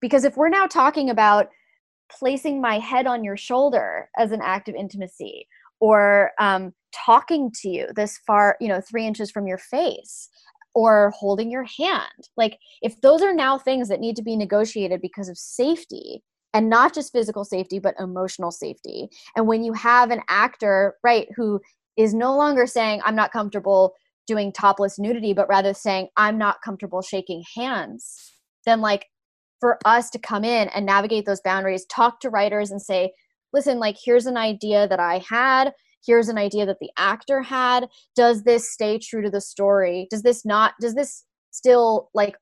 [0.00, 1.48] Because if we're now talking about
[2.10, 5.48] placing my head on your shoulder as an act of intimacy,
[5.80, 10.28] or um, talking to you this far, you know, three inches from your face,
[10.74, 15.00] or holding your hand, like if those are now things that need to be negotiated
[15.00, 16.22] because of safety,
[16.54, 19.08] and not just physical safety but emotional safety.
[19.36, 21.60] And when you have an actor right who
[21.96, 23.94] is no longer saying i'm not comfortable
[24.26, 28.32] doing topless nudity but rather saying i'm not comfortable shaking hands
[28.66, 29.06] then like
[29.60, 33.12] for us to come in and navigate those boundaries talk to writers and say
[33.52, 35.72] listen like here's an idea that i had.
[36.06, 37.88] Here's an idea that the actor had.
[38.14, 40.06] Does this stay true to the story?
[40.08, 42.36] Does this not does this still like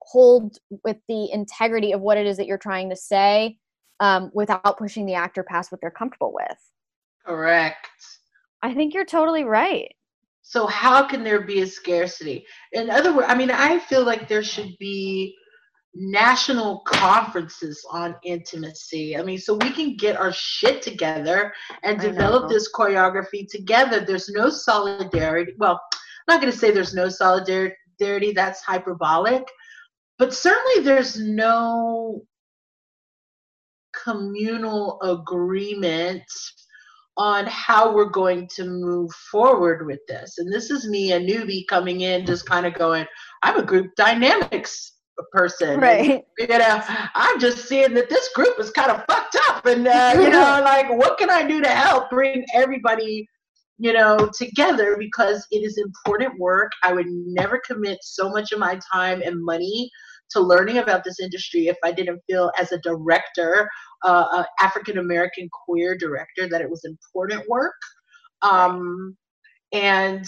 [0.00, 3.58] hold with the integrity of what it is that you're trying to say
[4.00, 6.58] um, without pushing the actor past what they're comfortable with.
[7.24, 7.88] Correct.
[8.62, 9.92] I think you're totally right.
[10.42, 12.44] So how can there be a scarcity?
[12.72, 15.34] In other words, I mean, I feel like there should be
[15.94, 19.16] national conferences on intimacy.
[19.16, 24.00] I mean, so we can get our shit together and develop this choreography together.
[24.00, 25.52] There's no solidarity.
[25.56, 25.80] Well,
[26.28, 27.76] I'm not going to say there's no solidarity.
[28.34, 29.44] That's hyperbolic
[30.18, 32.22] but certainly there's no
[34.04, 36.22] communal agreement
[37.16, 40.38] on how we're going to move forward with this.
[40.38, 43.06] And this is me, a newbie coming in, just kind of going,
[43.42, 44.94] I'm a group dynamics
[45.32, 45.78] person.
[45.80, 46.10] Right.
[46.10, 46.82] And, you know,
[47.14, 49.66] I'm just seeing that this group is kind of fucked up.
[49.66, 53.28] And, uh, you know, like, what can I do to help bring everybody,
[53.78, 54.96] you know, together?
[54.98, 56.72] Because it is important work.
[56.82, 59.90] I would never commit so much of my time and money
[60.30, 63.68] to learning about this industry if I didn't feel as a director,
[64.04, 67.74] uh, African American queer director, that it was important work.
[68.42, 69.16] Um,
[69.72, 70.26] and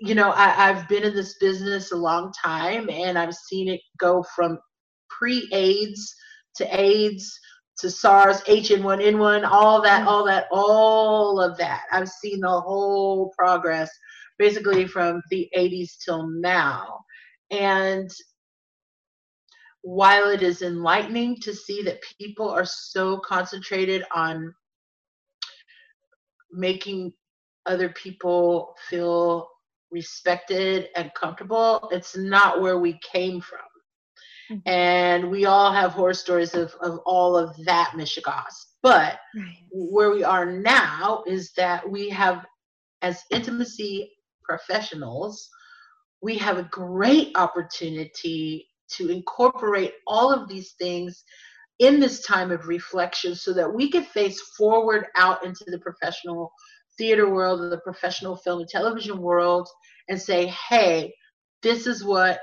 [0.00, 3.80] you know, I, I've been in this business a long time, and I've seen it
[3.98, 4.58] go from
[5.10, 6.14] pre-AIDS
[6.56, 7.38] to AIDS
[7.80, 10.06] to SARS, H1N1, all that, mm.
[10.06, 11.82] all that, all of that.
[11.92, 13.90] I've seen the whole progress
[14.38, 17.00] basically from the 80s till now.
[17.50, 18.10] And
[19.82, 24.54] while it is enlightening to see that people are so concentrated on
[26.52, 27.12] making
[27.66, 29.48] other people feel
[29.90, 33.60] respected and comfortable, it's not where we came from.
[34.50, 34.68] Mm-hmm.
[34.68, 38.66] And we all have horror stories of, of all of that mishigas.
[38.82, 39.56] But right.
[39.70, 42.46] where we are now is that we have,
[43.02, 44.10] as intimacy
[44.42, 45.48] professionals,
[46.22, 51.24] we have a great opportunity to incorporate all of these things
[51.78, 56.52] in this time of reflection so that we can face forward out into the professional
[56.98, 59.66] theater world or the professional film and television world
[60.08, 61.12] and say hey
[61.62, 62.40] this is what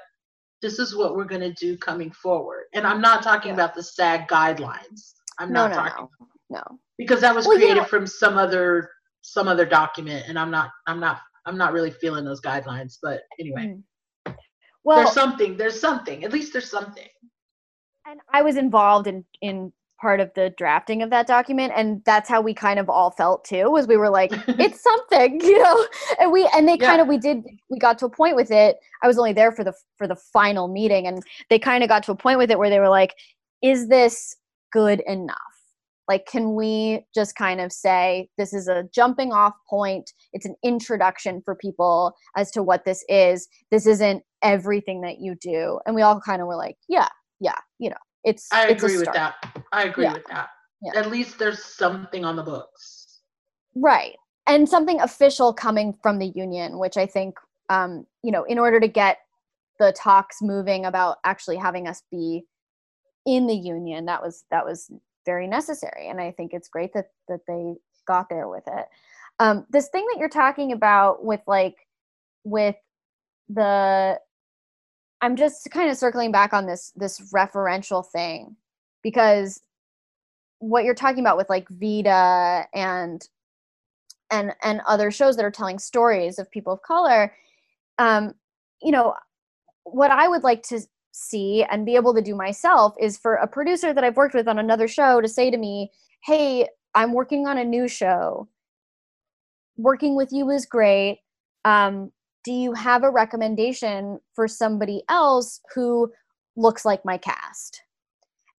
[0.62, 2.66] this is what we're going to do coming forward.
[2.74, 3.56] And i'm not talking yeah.
[3.56, 5.14] about the SAG guidelines.
[5.40, 6.08] I'm no, not no, talking
[6.50, 8.90] no, no because that was well, created from some other
[9.22, 13.22] some other document and i'm not i'm not i'm not really feeling those guidelines but
[13.40, 13.76] anyway.
[13.76, 13.84] Mm
[14.88, 17.08] well there's something there's something at least there's something.
[18.06, 22.30] And i was involved in in part of the drafting of that document and that's
[22.30, 25.88] how we kind of all felt too was we were like it's something you know?
[26.20, 26.88] And we and they yeah.
[26.88, 28.78] kind of we did we got to a point with it.
[29.04, 32.04] I was only there for the for the final meeting and they kind of got
[32.04, 33.14] to a point with it where they were like
[33.62, 34.36] is this
[34.72, 35.38] good enough?
[36.08, 40.12] Like can we just kind of say this is a jumping off point.
[40.34, 43.48] It's an introduction for people as to what this is.
[43.72, 45.80] This isn't everything that you do.
[45.86, 47.08] And we all kind of were like yeah
[47.40, 49.36] yeah you know it's i it's agree with that
[49.72, 50.14] i agree yeah.
[50.14, 50.50] with that
[50.82, 51.00] yeah.
[51.00, 53.20] at least there's something on the books
[53.76, 54.16] right
[54.48, 57.38] and something official coming from the union, which I think,
[57.70, 59.20] um, you know, in order to get
[59.78, 62.46] the talks moving about actually having us be
[63.26, 64.90] in the union, that was that was
[65.26, 67.76] very necessary, and I think it's great that that they
[68.08, 68.86] got there with it.
[69.40, 71.76] Um, this thing that you're talking about with like
[72.46, 72.78] with
[73.50, 74.20] the
[75.20, 78.56] I'm just kind of circling back on this this referential thing
[79.04, 79.62] because
[80.60, 83.28] what you're talking about with like Vida and
[84.32, 87.34] and and other shows that are telling stories of people of color
[87.98, 88.34] um
[88.82, 89.14] you know
[89.84, 90.82] what i would like to
[91.12, 94.48] see and be able to do myself is for a producer that i've worked with
[94.48, 95.90] on another show to say to me
[96.24, 98.48] hey i'm working on a new show.
[99.78, 101.20] Working with you is great.
[101.64, 102.12] Um
[102.44, 106.12] do you have a recommendation for somebody else who
[106.56, 107.82] looks like my cast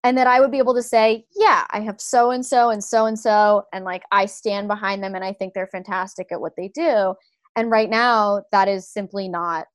[0.03, 2.83] and that I would be able to say, yeah, I have so and so and
[2.83, 6.39] so and so, and like I stand behind them and I think they're fantastic at
[6.39, 7.15] what they do.
[7.55, 9.67] And right now, that is simply not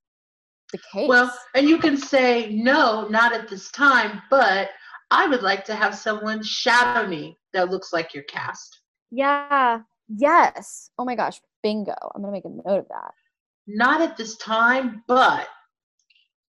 [0.73, 1.09] the case.
[1.09, 4.71] Well, and you can say, no, not at this time, but
[5.11, 8.81] I would like to have someone shadow me that looks like your cast.
[9.11, 9.81] Yeah.
[10.09, 10.91] Yes.
[10.99, 11.41] Oh my gosh.
[11.63, 11.95] Bingo.
[12.15, 13.13] I'm going to make a note of that.
[13.67, 15.49] Not at this time, but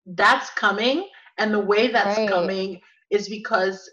[0.06, 1.08] that's coming.
[1.38, 2.28] And the way that's right.
[2.28, 2.80] coming
[3.12, 3.88] is because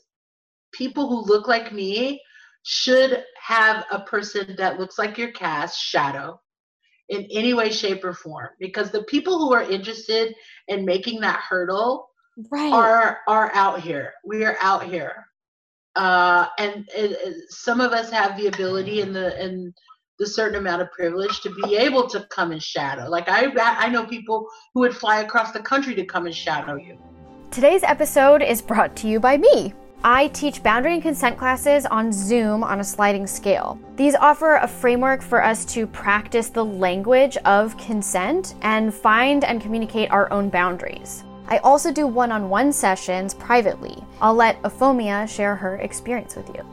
[0.71, 2.21] people who look like me
[2.63, 6.39] should have a person that looks like your cast shadow
[7.09, 8.49] in any way shape or form.
[8.59, 10.33] Because the people who are interested
[10.67, 12.09] in making that hurdle
[12.49, 12.71] right.
[12.71, 14.13] are are out here.
[14.25, 15.25] We are out here.
[15.95, 19.73] Uh, and it, it, some of us have the ability and the and
[20.19, 23.09] the certain amount of privilege to be able to come and shadow.
[23.09, 26.75] Like i i know people who would fly across the country to come and shadow
[26.75, 26.97] you
[27.51, 29.73] Today's episode is brought to you by me.
[30.03, 33.79] I teach boundary and consent classes on Zoom on a sliding scale.
[33.95, 39.59] These offer a framework for us to practice the language of consent and find and
[39.59, 41.23] communicate our own boundaries.
[41.47, 43.97] I also do one on one sessions privately.
[44.21, 46.63] I'll let Afomia share her experience with you.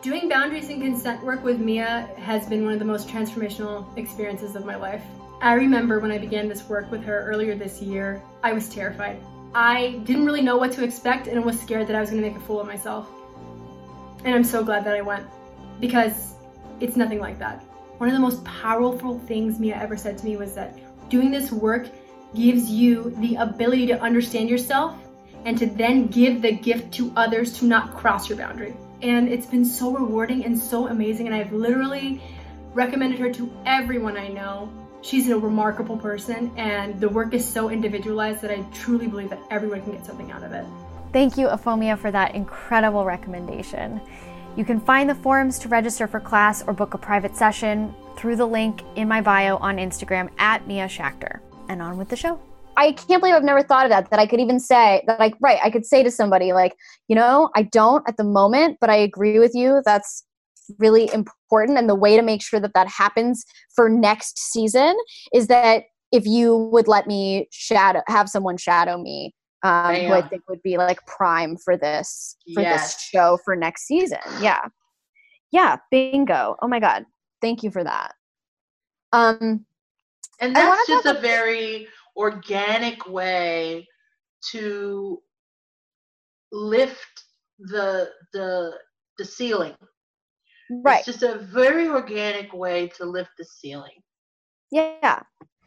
[0.00, 4.54] Doing boundaries and consent work with Mia has been one of the most transformational experiences
[4.54, 5.02] of my life.
[5.42, 9.20] I remember when I began this work with her earlier this year, I was terrified.
[9.54, 12.28] I didn't really know what to expect and was scared that I was going to
[12.28, 13.08] make a fool of myself.
[14.24, 15.26] And I'm so glad that I went
[15.80, 16.34] because
[16.78, 17.62] it's nothing like that.
[17.98, 20.78] One of the most powerful things Mia ever said to me was that
[21.10, 21.88] doing this work
[22.34, 24.96] gives you the ability to understand yourself
[25.44, 28.76] and to then give the gift to others to not cross your boundary.
[29.02, 31.26] And it's been so rewarding and so amazing.
[31.26, 32.22] And I've literally
[32.72, 34.70] recommended her to everyone I know
[35.02, 39.40] she's a remarkable person and the work is so individualized that I truly believe that
[39.50, 40.64] everyone can get something out of it.
[41.12, 44.00] Thank you, Afomia, for that incredible recommendation.
[44.56, 48.36] You can find the forums to register for class or book a private session through
[48.36, 51.40] the link in my bio on Instagram at Mia Schachter.
[51.68, 52.40] And on with the show.
[52.76, 54.10] I can't believe I've never thought of that.
[54.10, 56.74] That I could even say that, like, right, I could say to somebody, like,
[57.06, 59.80] you know, I don't at the moment, but I agree with you.
[59.84, 60.24] That's
[60.78, 63.44] really important and the way to make sure that that happens
[63.74, 64.96] for next season
[65.32, 70.22] is that if you would let me shadow have someone shadow me um, who I
[70.22, 72.94] think would be like prime for this for yes.
[72.94, 74.18] this show for next season.
[74.40, 74.60] Yeah,
[75.50, 76.56] yeah, bingo.
[76.62, 77.04] Oh my god,
[77.42, 78.14] thank you for that.
[79.12, 79.66] Um,
[80.40, 83.86] and that's just a very organic way
[84.52, 85.20] to
[86.52, 87.24] lift
[87.58, 88.72] the the
[89.18, 89.74] the ceiling
[90.70, 90.98] Right.
[90.98, 94.02] It's just a very organic way to lift the ceiling.
[94.70, 95.20] Yeah.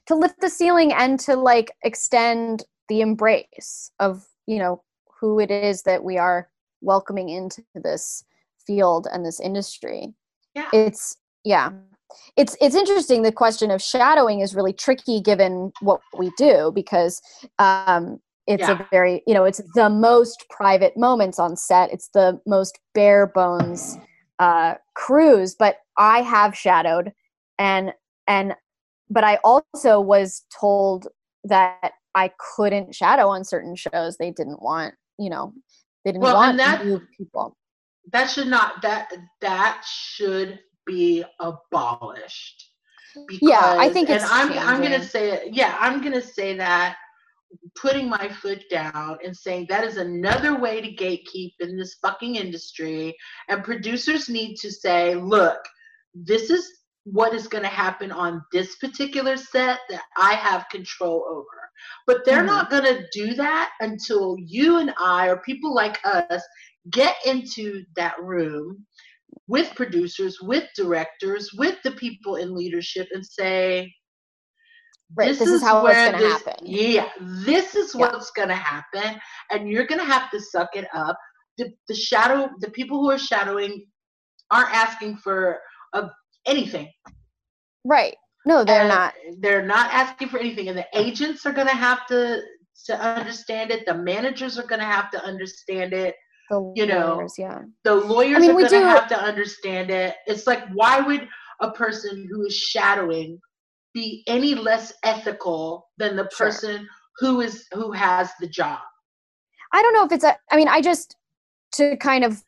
[0.08, 4.82] To lift the ceiling and to like extend the embrace of, you know,
[5.20, 6.50] who it is that we are
[6.82, 8.24] welcoming into this
[8.66, 10.14] field and this industry.
[10.56, 10.70] Yeah.
[10.74, 11.72] It's yeah.
[12.38, 17.22] It's it's interesting the question of shadowing is really tricky given what we do because
[17.60, 18.80] um it's yeah.
[18.80, 23.26] a very you know it's the most private moments on set it's the most bare
[23.26, 23.98] bones
[24.44, 27.14] uh, crews, but I have shadowed
[27.58, 27.94] and
[28.28, 28.56] and
[29.10, 31.08] but I also was told
[31.46, 34.18] that I couldn't shadow on certain shows.
[34.18, 35.54] They didn't want, you know,
[36.04, 37.56] they didn't well, want that, new people.
[38.12, 42.70] That should not that that should be abolished.
[43.28, 44.24] Because, yeah, I think it's.
[44.26, 44.68] And I'm changing.
[44.68, 45.54] I'm gonna say it.
[45.54, 46.98] yeah, I'm gonna say that
[47.76, 52.36] putting my foot down and saying that is another way to gatekeep in this fucking
[52.36, 53.16] industry.
[53.50, 55.60] And producers need to say, look,
[56.14, 56.70] this is
[57.06, 61.70] what is going to happen on this particular set that I have control over.
[62.08, 62.48] But they're mm-hmm.
[62.48, 66.44] not going to do that until you and I or people like us
[66.92, 68.86] get into that room
[69.48, 73.94] with producers, with directors, with the people in leadership and say,
[75.16, 76.54] right, this, this is, is, how it's going to happen.
[76.64, 78.02] Yeah, this is yeah.
[78.02, 79.20] what's going to happen.
[79.52, 81.18] And you're going to have to suck it up.
[81.58, 83.86] The, the shadow, the people who are shadowing
[84.52, 85.60] aren't asking for
[85.94, 86.10] a,
[86.46, 86.90] anything.
[87.86, 88.16] Right.
[88.46, 89.14] No, they're and not.
[89.40, 90.68] They're not asking for anything.
[90.68, 92.42] And the agents are going to have to
[92.86, 93.86] to understand it.
[93.86, 96.16] The managers are going to have to understand it.
[96.50, 97.60] The you lawyers, know, yeah.
[97.84, 100.16] The lawyers I mean, are going to have to understand it.
[100.28, 101.28] It's like, why would
[101.62, 103.40] a person who is shadowing
[103.94, 106.88] be any less ethical than the person sure.
[107.20, 108.80] who is who has the job?
[109.72, 110.36] I don't know if it's a.
[110.52, 111.16] I mean, I just
[111.74, 112.44] to kind of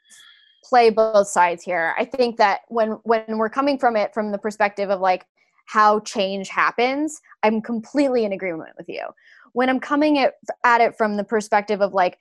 [0.63, 1.95] play both sides here.
[1.97, 5.25] I think that when when we're coming from it from the perspective of like
[5.67, 9.05] how change happens, I'm completely in agreement with you.
[9.53, 10.33] When I'm coming at,
[10.63, 12.17] at it from the perspective of like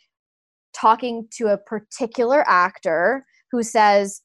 [0.75, 4.23] talking to a particular actor who says,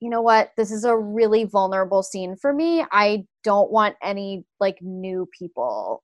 [0.00, 2.84] you know what, this is a really vulnerable scene for me.
[2.92, 6.02] I don't want any like new people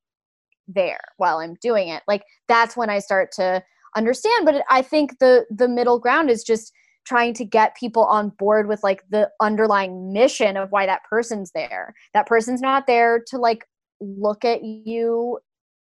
[0.67, 2.03] there while I'm doing it.
[2.09, 3.63] Like that's when I start to
[3.97, 4.47] understand.
[4.47, 6.73] But I think the the middle ground is just
[7.05, 11.53] trying to get people on board with like the underlying mission of why that person's
[11.53, 11.95] there.
[12.15, 13.67] That person's not there to like
[14.01, 15.39] look at you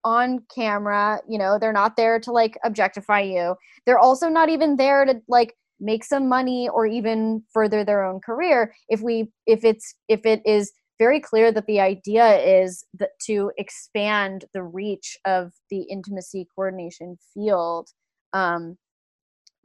[0.04, 3.56] on camera, you know, they're not there to like objectify you.
[3.84, 8.20] They're also not even there to like make some money or even further their own
[8.20, 13.10] career if we if it's if it is very clear that the idea is that
[13.24, 17.88] to expand the reach of the intimacy coordination field
[18.32, 18.76] um,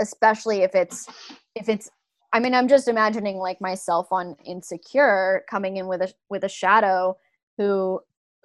[0.02, 1.08] especially if it's
[1.56, 1.90] if it's
[2.34, 6.50] i mean i'm just imagining like myself on Insecure coming in with a with a
[6.50, 7.16] shadow
[7.58, 8.00] who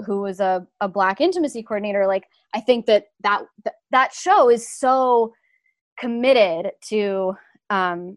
[0.05, 2.07] who was a, a black intimacy coordinator.
[2.07, 3.43] Like i think that that
[3.91, 5.33] that show is so
[5.99, 7.35] committed to
[7.71, 8.17] um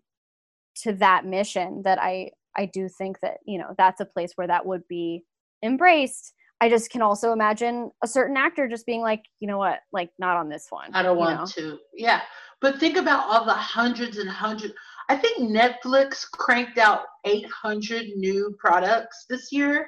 [0.75, 4.47] to that mission that i i do think that you know that's a place where
[4.47, 5.23] that would be
[5.63, 9.79] embraced i just can also imagine a certain actor just being like you know what
[9.91, 11.45] like not on this one i don't want know?
[11.45, 12.21] to yeah
[12.61, 14.73] but think about all the hundreds and hundreds.
[15.09, 19.87] I think Netflix cranked out 800 new products this year.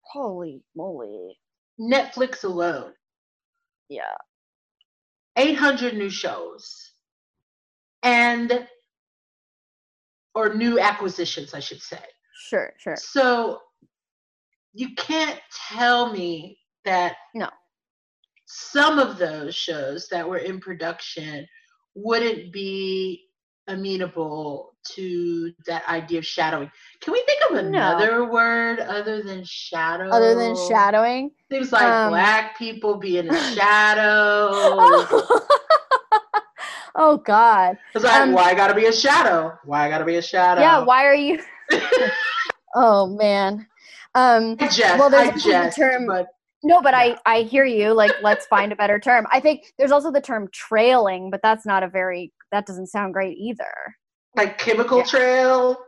[0.00, 1.38] Holy moly.
[1.78, 2.92] Netflix alone.
[3.90, 4.16] Yeah.
[5.36, 6.92] 800 new shows.
[8.06, 8.66] And,
[10.34, 11.98] or new acquisitions, I should say.
[12.48, 12.96] Sure, sure.
[12.96, 13.60] So
[14.74, 17.48] you can't tell me that no
[18.46, 21.46] some of those shows that were in production
[21.94, 23.24] wouldn't be
[23.68, 26.70] amenable to that idea of shadowing.
[27.00, 28.24] Can we think of another no.
[28.26, 30.08] word other than shadow?
[30.10, 31.32] Other than shadowing?
[31.50, 34.50] Things like um, black people being a shadow.
[36.96, 37.78] oh God.
[37.94, 39.58] It's like, um, why I gotta be a shadow?
[39.64, 40.60] Why I gotta be a shadow?
[40.60, 41.40] Yeah, why are you
[42.74, 43.66] Oh man.
[44.14, 46.26] Um I jest, well there's I jest, term but
[46.62, 47.16] no, but yeah.
[47.26, 47.92] I I hear you.
[47.92, 49.26] Like, let's find a better term.
[49.30, 53.14] I think there's also the term trailing, but that's not a very that doesn't sound
[53.14, 53.72] great either.
[54.34, 55.04] Like chemical yeah.
[55.04, 55.78] trail.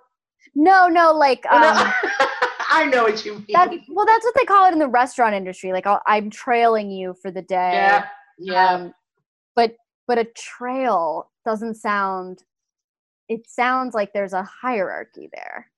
[0.55, 1.63] No, no, like um,
[2.71, 3.47] I know what you mean.
[3.53, 5.73] That, well, that's what they call it in the restaurant industry.
[5.73, 7.73] Like i am trailing you for the day.
[7.73, 8.07] Yeah,
[8.39, 8.75] yeah.
[8.75, 8.95] Um,
[9.57, 9.75] but
[10.09, 12.43] but a trail doesn't sound.
[13.29, 15.71] It sounds like there's a hierarchy there.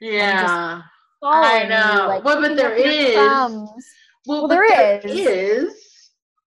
[0.00, 0.82] Yeah,
[1.22, 2.02] I know.
[2.02, 3.14] You, like, well, but there is.
[3.14, 3.70] Thumbs
[4.26, 5.68] well, well there, there is.
[5.68, 6.10] is.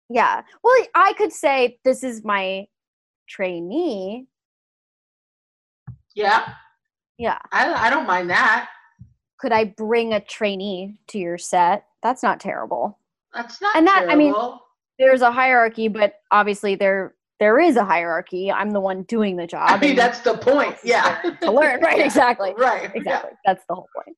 [0.10, 0.42] Yeah.
[0.64, 2.68] Well, I could say this is my
[3.28, 4.28] trainee.
[6.16, 6.54] Yeah.
[7.18, 7.38] Yeah.
[7.52, 8.70] I, I don't mind that.
[9.40, 11.86] Could I bring a trainee to your set?
[12.02, 12.98] That's not terrible.
[13.34, 14.12] That's not and that, terrible.
[14.12, 14.60] I mean,
[14.98, 18.52] there's a hierarchy, but obviously there there is a hierarchy.
[18.52, 19.70] I'm the one doing the job.
[19.70, 20.76] I mean, that's the point.
[20.84, 21.22] Yeah.
[21.42, 21.82] to learn.
[21.82, 22.00] Right.
[22.00, 22.54] Exactly.
[22.58, 22.92] Right.
[22.94, 23.32] Exactly.
[23.32, 23.38] Yeah.
[23.46, 24.16] That's the whole point.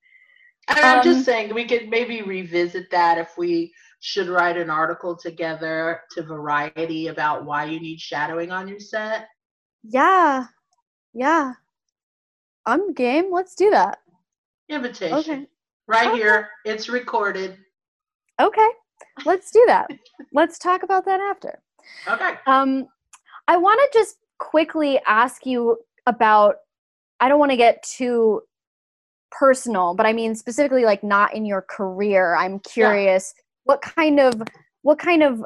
[0.67, 4.69] And I'm um, just saying we could maybe revisit that if we should write an
[4.69, 9.27] article together to Variety about why you need shadowing on your set.
[9.83, 10.45] Yeah.
[11.13, 11.53] Yeah.
[12.65, 13.31] I'm game.
[13.31, 13.99] Let's do that.
[14.69, 15.17] Invitation.
[15.17, 15.47] Okay.
[15.87, 16.17] Right okay.
[16.17, 16.49] here.
[16.65, 17.57] It's recorded.
[18.39, 18.69] Okay.
[19.25, 19.87] Let's do that.
[20.33, 21.61] Let's talk about that after.
[22.07, 22.33] Okay.
[22.47, 22.87] Um
[23.51, 25.77] I want to just quickly ask you
[26.07, 26.55] about
[27.19, 28.43] I don't want to get too
[29.29, 32.33] personal, but I mean specifically like not in your career.
[32.33, 33.41] I'm curious yeah.
[33.65, 34.41] what kind of
[34.83, 35.43] what kind of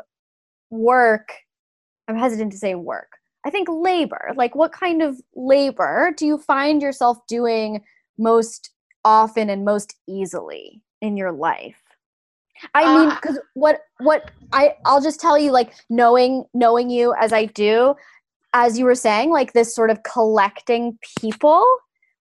[0.69, 1.33] work
[2.07, 3.09] I'm hesitant to say work.
[3.43, 4.33] I think labor.
[4.35, 7.83] Like what kind of labor do you find yourself doing
[8.19, 8.69] most
[9.03, 11.81] often and most easily in your life?
[12.73, 17.13] I uh, mean cuz what what I I'll just tell you like knowing knowing you
[17.19, 17.95] as I do
[18.53, 21.65] as you were saying like this sort of collecting people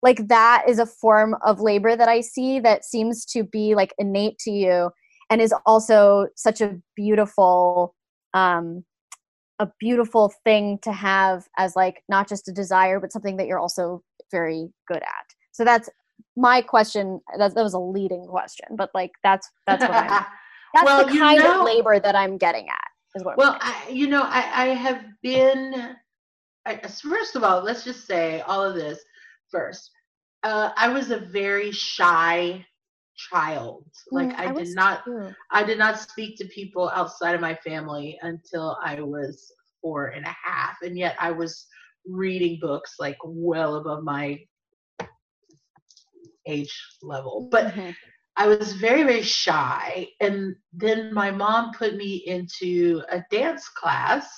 [0.03, 3.95] like that is a form of labor that I see that seems to be like
[3.99, 4.91] innate to you
[5.31, 7.95] and is also such a beautiful
[8.35, 8.85] um
[9.61, 13.61] a beautiful thing to have as like not just a desire but something that you're
[13.61, 15.27] also very good at.
[15.53, 15.89] So that's
[16.37, 20.09] my question that, that was a leading question but like that's that's what i'm
[20.75, 23.89] that's well, the kind know, of labor that i'm getting at is what well I,
[23.91, 25.97] you know I, I have been
[26.67, 28.99] I, first of all let's just say all of this
[29.51, 29.91] first
[30.43, 32.65] uh, i was a very shy
[33.17, 33.85] child.
[34.11, 35.31] Like mm, I, I, did not too.
[35.51, 40.25] I did not speak to people outside of my family until I was four and
[40.25, 40.77] a half.
[40.83, 41.67] And yet I was
[42.07, 44.39] reading books like well above my
[46.47, 47.49] age level.
[47.51, 47.91] But mm-hmm.
[48.37, 50.09] I was very, very shy.
[50.21, 54.29] And then my mom put me into a dance class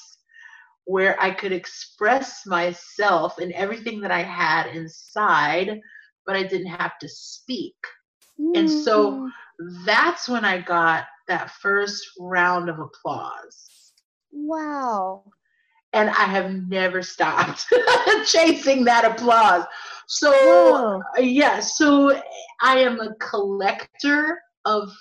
[0.84, 5.80] where I could express myself and everything that I had inside,
[6.24, 7.74] but I didn't have to speak.
[8.40, 8.56] Mm.
[8.56, 9.84] And so mm-hmm.
[9.84, 13.92] that's when I got that first round of applause.
[14.30, 15.24] Wow.
[15.96, 17.66] And I have never stopped
[18.26, 19.64] chasing that applause.
[20.06, 22.20] So, yeah, so
[22.60, 24.92] I am a collector of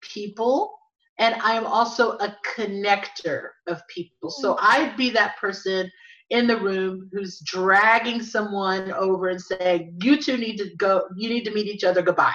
[0.00, 0.74] people
[1.18, 4.30] and I am also a connector of people.
[4.30, 4.58] So mm.
[4.60, 5.90] I'd be that person
[6.30, 11.28] in the room who's dragging someone over and saying, You two need to go, you
[11.28, 12.34] need to meet each other, goodbye.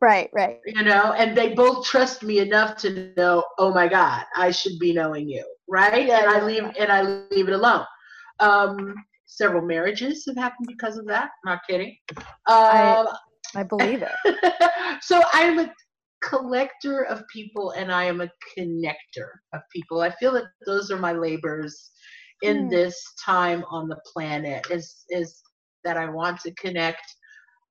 [0.00, 0.58] Right, right.
[0.66, 4.78] You know, and they both trust me enough to know, oh my God, I should
[4.78, 6.06] be knowing you, right?
[6.06, 7.84] Yeah, and I leave and I leave it alone.
[8.40, 8.94] Um,
[9.26, 11.30] several marriages have happened because of that.
[11.44, 11.96] Not kidding.
[12.16, 13.06] Um, I,
[13.56, 14.52] I believe it.
[15.02, 15.72] so I'm a
[16.22, 20.00] collector of people and I am a connector of people.
[20.00, 21.90] I feel that those are my labors
[22.42, 22.68] in hmm.
[22.68, 25.42] this time on the planet is is
[25.84, 27.02] that I want to connect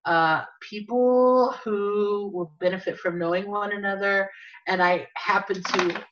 [0.06, 4.30] uh, people who will benefit from knowing one another.
[4.68, 6.04] And I happen to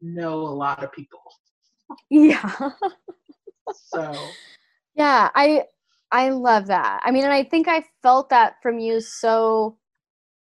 [0.00, 1.20] know a lot of people.
[2.10, 2.70] Yeah.
[3.74, 4.12] so.
[4.96, 5.64] Yeah, I
[6.10, 7.02] I love that.
[7.04, 9.76] I mean, and I think I felt that from you so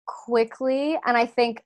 [0.06, 1.64] quickly, and I think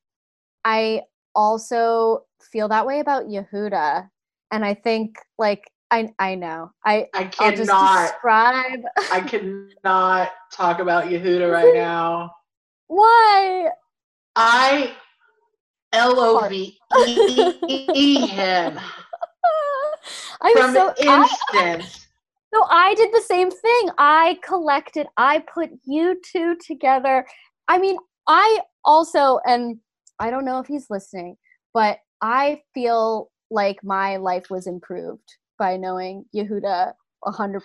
[0.64, 1.02] I
[1.34, 4.08] also feel that way about Yehuda.
[4.52, 6.70] And I think like I I know.
[6.84, 8.80] I I cannot describe.
[9.12, 12.30] I cannot talk about Yehuda right now.
[12.86, 13.70] Why?
[14.36, 14.94] I
[15.96, 16.78] L O V
[17.68, 18.78] E him.
[20.42, 22.06] I'm from so instant.
[22.54, 23.90] So I did the same thing.
[23.98, 25.06] I collected.
[25.16, 27.26] I put you two together.
[27.68, 29.78] I mean, I also and
[30.18, 31.36] I don't know if he's listening,
[31.74, 36.92] but I feel like my life was improved by knowing Yehuda
[37.24, 37.60] 100%.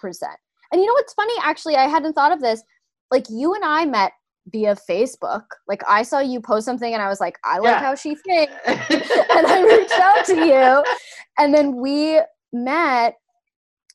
[0.71, 1.33] And you know what's funny?
[1.41, 2.63] Actually, I hadn't thought of this.
[3.09, 4.13] Like, you and I met
[4.47, 5.43] via Facebook.
[5.67, 7.79] Like, I saw you post something and I was like, I like yeah.
[7.79, 8.53] how she thinks.
[8.65, 10.83] and I reached out to you.
[11.37, 12.21] And then we
[12.53, 13.15] met.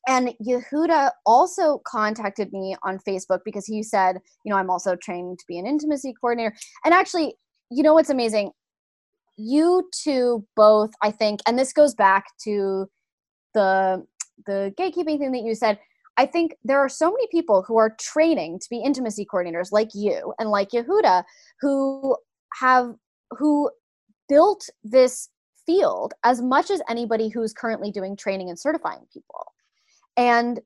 [0.09, 5.40] And Yehuda also contacted me on Facebook because he said, you know, I'm also trained
[5.40, 6.55] to be an intimacy coordinator.
[6.84, 7.34] And actually,
[7.70, 8.53] you know what's amazing?
[9.36, 12.86] You two both, I think, and this goes back to
[13.53, 14.07] the
[14.47, 15.78] the gatekeeping thing that you said
[16.17, 19.91] i think there are so many people who are training to be intimacy coordinators like
[19.95, 21.25] you and like Yehuda
[21.61, 22.17] who
[22.61, 22.95] have
[23.33, 23.71] who
[24.29, 25.29] built this
[25.67, 29.53] field as much as anybody who's currently doing training and certifying people.
[30.17, 30.61] And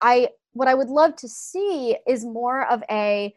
[0.00, 3.34] i what i would love to see is more of a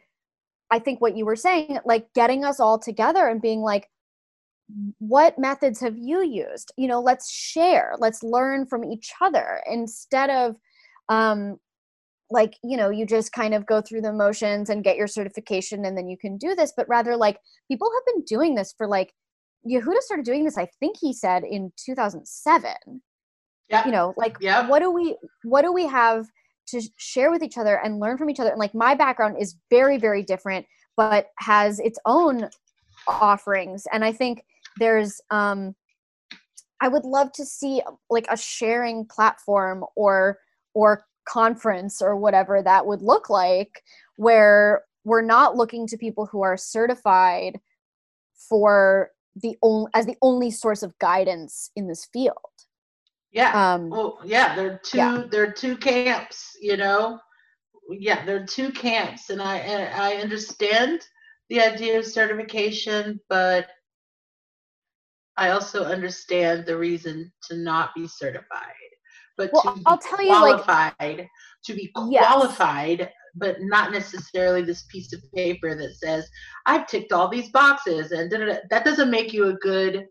[0.72, 3.90] i think what you were saying like getting us all together and being like
[4.98, 6.72] what methods have you used?
[6.78, 10.56] You know let's share let's learn from each other instead of
[11.10, 11.58] um
[12.32, 15.86] like you know you just kind of go through the motions and get your certification
[15.86, 18.88] and then you can do this but rather like people have been doing this for
[18.88, 19.14] like
[19.70, 23.02] Yehuda started doing this i think he said in 2007
[23.70, 23.86] yeah.
[23.86, 24.68] You know like yeah.
[24.68, 26.28] what do we what do we have
[26.68, 28.50] to share with each other and learn from each other?
[28.50, 30.66] And like my background is very very different
[30.98, 32.50] but has its own
[33.08, 33.86] offerings.
[33.92, 34.44] And i think
[34.78, 35.76] there's um
[36.82, 40.40] i would love to see like a sharing platform or
[40.76, 43.82] or conference or whatever that would look like
[44.18, 47.60] where we're not looking to people who are certified
[48.50, 52.36] for the only as the only source of guidance in this field.
[53.32, 53.74] Yeah.
[53.74, 55.24] Um well yeah there are two yeah.
[55.30, 57.20] there are two camps you know?
[57.90, 61.02] Yeah there are two camps and i and i understand
[61.50, 63.68] the idea of certification but
[65.38, 68.74] I also understand the reason to not be certified,
[69.38, 71.30] but well, to I'll tell you, like,
[71.66, 73.12] to be qualified, yes.
[73.36, 76.28] but not necessarily this piece of paper that says
[76.66, 78.60] I've ticked all these boxes and da-da-da.
[78.70, 80.08] that doesn't make you a good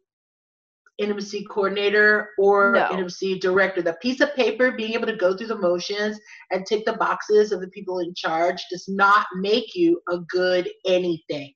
[0.99, 2.89] intimacy coordinator or No.
[2.91, 3.83] intimacy director.
[3.83, 6.19] The piece of paper, being able to go through the motions
[6.53, 10.71] and tick the boxes of the people in charge, does not make you a good
[10.87, 11.53] anything.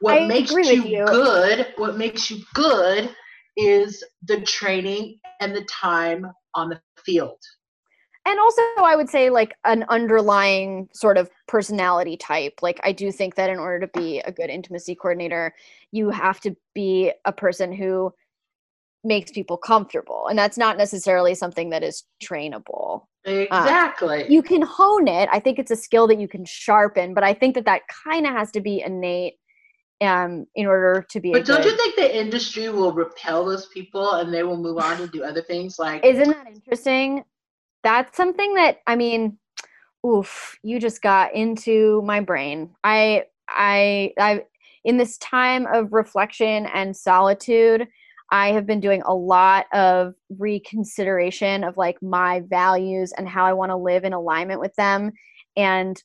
[0.00, 1.04] What I makes you, you.
[1.06, 3.14] good, what makes you good
[3.56, 7.38] is the training and the time on the field.
[8.26, 13.10] and also i would say like an underlying sort of personality type like i do
[13.10, 15.54] think that in order to be a good intimacy coordinator
[15.90, 18.12] you have to be a person who
[19.02, 24.26] makes people comfortable and that's not necessarily something that is trainable um, Exactly.
[24.28, 27.32] you can hone it i think it's a skill that you can sharpen but i
[27.32, 29.39] think that that kind of has to be innate
[30.00, 33.66] um in order to be but don't good you think the industry will repel those
[33.66, 37.24] people and they will move on to do other things like Isn't that interesting?
[37.82, 39.38] That's something that I mean,
[40.06, 42.70] oof, you just got into my brain.
[42.84, 44.44] I I I
[44.84, 47.86] in this time of reflection and solitude,
[48.30, 53.52] I have been doing a lot of reconsideration of like my values and how I
[53.52, 55.12] want to live in alignment with them
[55.56, 56.02] and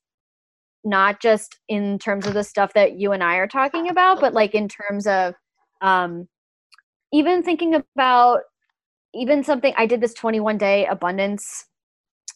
[0.86, 4.34] not just in terms of the stuff that you and I are talking about, but
[4.34, 5.34] like in terms of
[5.82, 6.28] um
[7.12, 8.42] even thinking about
[9.14, 11.66] even something i did this 21 day abundance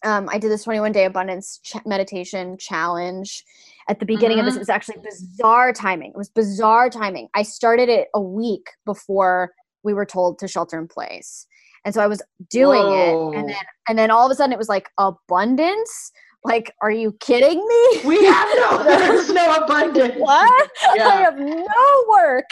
[0.03, 3.43] um, i did this 21 day abundance ch- meditation challenge
[3.89, 4.53] at the beginning of this.
[4.53, 4.57] Mhm.
[4.57, 6.11] it was actually bizarre timing.
[6.11, 7.27] It was bizarre timing.
[7.33, 9.51] I started it a week before
[9.83, 11.47] we were told to shelter in place.
[11.85, 13.55] And so i was doing it and then
[13.87, 16.11] and then all of a sudden it was like abundance
[16.43, 18.01] like are you kidding me?
[18.05, 20.15] We have no there's no abundance.
[20.17, 20.69] what?
[20.83, 22.49] I have no work.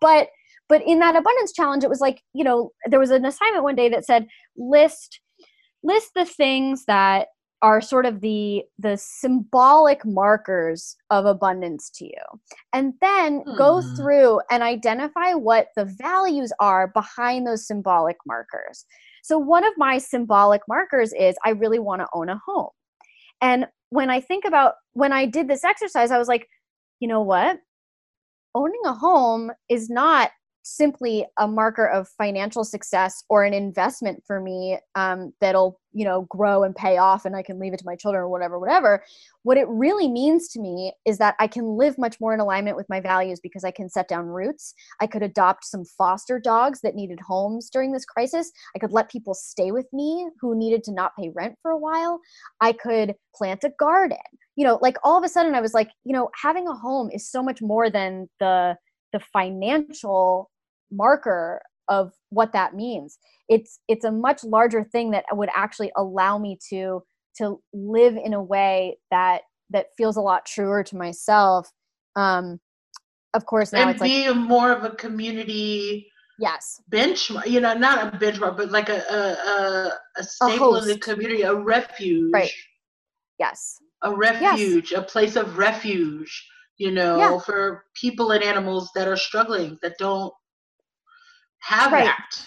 [0.00, 0.28] But
[0.68, 3.74] but in that abundance challenge it was like you know there was an assignment one
[3.76, 5.20] day that said list
[5.82, 7.28] list the things that
[7.62, 12.40] are sort of the the symbolic markers of abundance to you.
[12.72, 13.94] And then go Hmm.
[13.96, 18.84] through and identify what the values are behind those symbolic markers.
[19.22, 22.68] So one of my symbolic markers is i really want to own a home
[23.40, 26.48] and when i think about when i did this exercise i was like
[27.00, 27.58] you know what?
[28.54, 30.30] Owning a home is not
[30.66, 36.22] simply a marker of financial success or an investment for me um, that'll you know
[36.22, 39.02] grow and pay off and i can leave it to my children or whatever whatever.
[39.44, 42.76] What it really means to me is that i can live much more in alignment
[42.76, 44.74] with my values because i can set down roots.
[45.00, 48.50] I could adopt some foster dogs that needed homes during this crisis.
[48.74, 51.78] I could let people stay with me who needed to not pay rent for a
[51.78, 52.20] while.
[52.60, 54.18] I could plant a garden.
[54.56, 57.10] You know like all of a sudden i was like you know having a home
[57.12, 58.76] is so much more than the
[59.12, 60.50] the financial
[60.90, 63.18] marker of what that means.
[63.48, 67.02] It's it's a much larger thing that would actually allow me to
[67.38, 71.70] to live in a way that that feels a lot truer to myself.
[72.16, 72.60] Um
[73.34, 76.80] of course now and it's like be a more of a community yes.
[76.90, 81.42] benchmark you know not a benchmark but like a a, a, staple in the community
[81.42, 82.32] a refuge.
[82.32, 82.50] Right.
[83.38, 83.76] yes.
[84.02, 86.46] A refuge a place of refuge
[86.78, 87.38] you know Yeah.
[87.40, 90.32] for people and animals that are struggling that don't
[91.60, 92.04] have Right.
[92.04, 92.46] that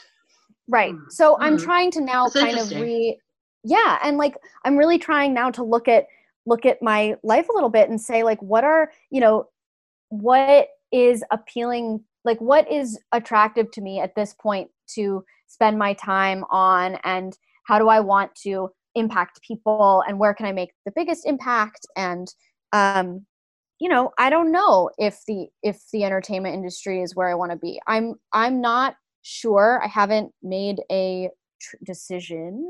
[0.69, 0.93] Right.
[0.93, 1.63] Mm, So I'm mm.
[1.63, 3.19] trying to now That's kind of re
[3.63, 6.07] Yeah, and like I'm really trying now to look at
[6.45, 9.49] look at my life a little bit and say like what are, you know,
[10.09, 15.93] what is appealing like what is attractive to me at this point to spend my
[15.93, 20.71] time on and how do I want to impact people and where can I make
[20.85, 22.27] the biggest impact and
[22.73, 23.25] um
[23.79, 27.51] you know, I don't know if the if the entertainment industry is where I want
[27.51, 27.79] to be.
[27.87, 29.81] I'm I'm not sure.
[29.83, 31.29] I haven't made a
[31.61, 32.69] tr- decision.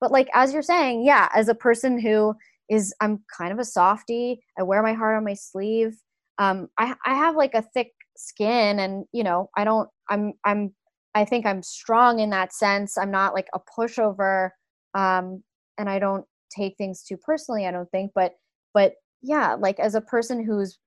[0.00, 2.34] But like as you're saying, yeah, as a person who
[2.68, 4.40] is I'm kind of a softie.
[4.58, 5.96] I wear my heart on my sleeve.
[6.38, 10.74] Um I I have like a thick skin and, you know, I don't I'm I'm
[11.14, 12.98] I think I'm strong in that sense.
[12.98, 14.50] I'm not like a pushover
[14.94, 15.42] um
[15.78, 18.32] and I don't take things too personally, I don't think, but
[18.74, 20.78] but yeah, like as a person who's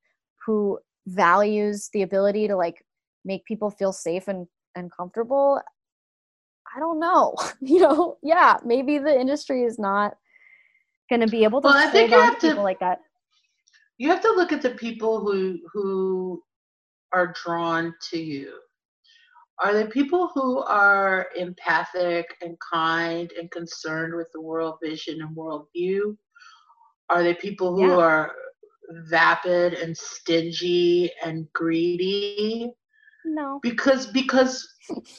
[0.46, 2.84] who values the ability to like
[3.26, 5.60] make people feel safe and and comfortable
[6.76, 10.14] i don't know you know yeah maybe the industry is not
[11.10, 13.00] going to be able to Well, I think you have to to- people like that.
[13.98, 16.42] You have to look at the people who who
[17.12, 18.54] are drawn to you.
[19.64, 25.36] Are they people who are empathic and kind and concerned with the world vision and
[25.36, 26.18] world view
[27.12, 27.98] are they people who Yeah.
[27.98, 28.32] are
[29.10, 32.72] vapid and stingy and greedy
[33.24, 34.68] no because because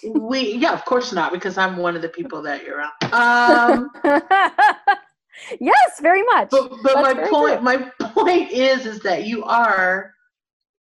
[0.05, 3.91] we yeah of course not because i'm one of the people that you're around um
[5.61, 6.51] yes, very much.
[6.51, 7.63] But but That's my point true.
[7.63, 10.13] my point is is that you are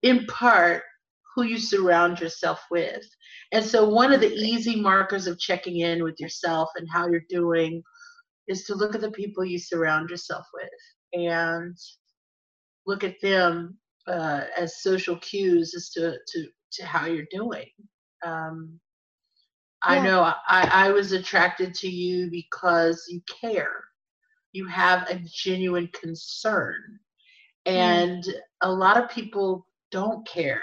[0.02, 0.82] in part
[1.34, 3.04] who you surround yourself with.
[3.52, 7.22] And so one of the easy markers of checking in with yourself and how you're
[7.28, 7.82] doing
[8.48, 10.68] is to look at the people you surround yourself with
[11.12, 11.76] and
[12.86, 17.68] look at them uh, as social cues as to, to, to how you're doing.
[18.24, 18.80] Um,
[19.82, 23.84] I know I, I was attracted to you because you care.
[24.52, 26.76] You have a genuine concern.
[27.66, 28.24] And
[28.62, 30.62] a lot of people don't care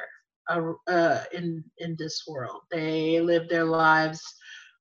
[0.49, 2.61] uh, uh, in, in this world.
[2.71, 4.21] They live their lives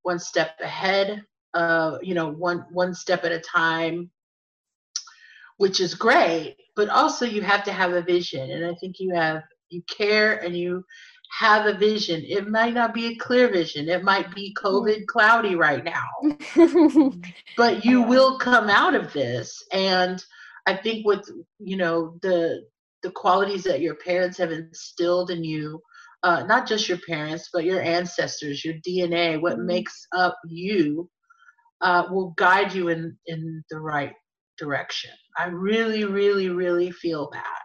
[0.03, 1.23] one step ahead,
[1.55, 4.11] uh, you know, one, one step at a time,
[5.59, 6.57] which is great.
[6.77, 8.51] But also you have to have a vision.
[8.51, 10.85] And I think you have, you care and you
[11.39, 12.23] have a vision.
[12.27, 13.89] It might not be a clear vision.
[13.89, 17.13] It might be COVID cloudy right now,
[17.57, 19.63] but you will come out of this.
[19.73, 20.25] And
[20.67, 21.29] I think with
[21.59, 22.65] you know the
[23.03, 25.81] the qualities that your parents have instilled in you,
[26.25, 29.67] uh, not just your parents, but your ancestors, your DNA, what Mhm.
[29.67, 31.11] makes up you,
[31.83, 34.15] uh, will guide you in in the right
[34.59, 35.11] direction.
[35.37, 37.63] I really, really, really feel that.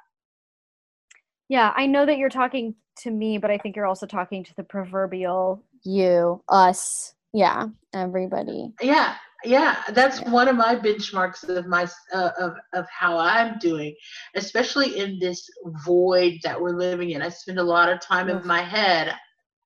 [1.50, 4.56] Yeah, I know that you're talking to me, but I think you're also talking to
[4.56, 7.14] the proverbial you, us.
[7.34, 8.72] Yeah, everybody.
[8.82, 10.30] Yeah, yeah, that's Yeah.
[10.32, 13.96] one of my benchmarks of my uh, of of how I'm doing,
[14.36, 15.50] especially in this
[15.86, 17.22] void that we're living in.
[17.22, 18.42] I spend a lot of time Oof.
[18.42, 19.14] in my head.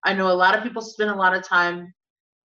[0.03, 1.93] I know a lot of people spend a lot of time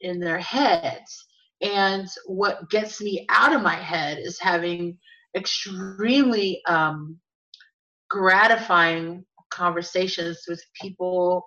[0.01, 1.25] in their heads,
[1.61, 4.97] and what gets me out of my head is having
[5.35, 7.17] extremely um,
[8.09, 11.45] gratifying conversations with people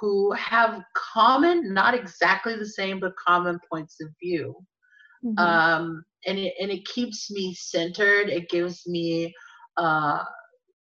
[0.00, 0.82] who have
[1.14, 4.54] common, not exactly the same, but common points of view
[5.22, 5.36] Mhm.
[5.38, 8.28] um, and it and it keeps me centered.
[8.28, 9.34] It gives me
[9.76, 10.22] uh,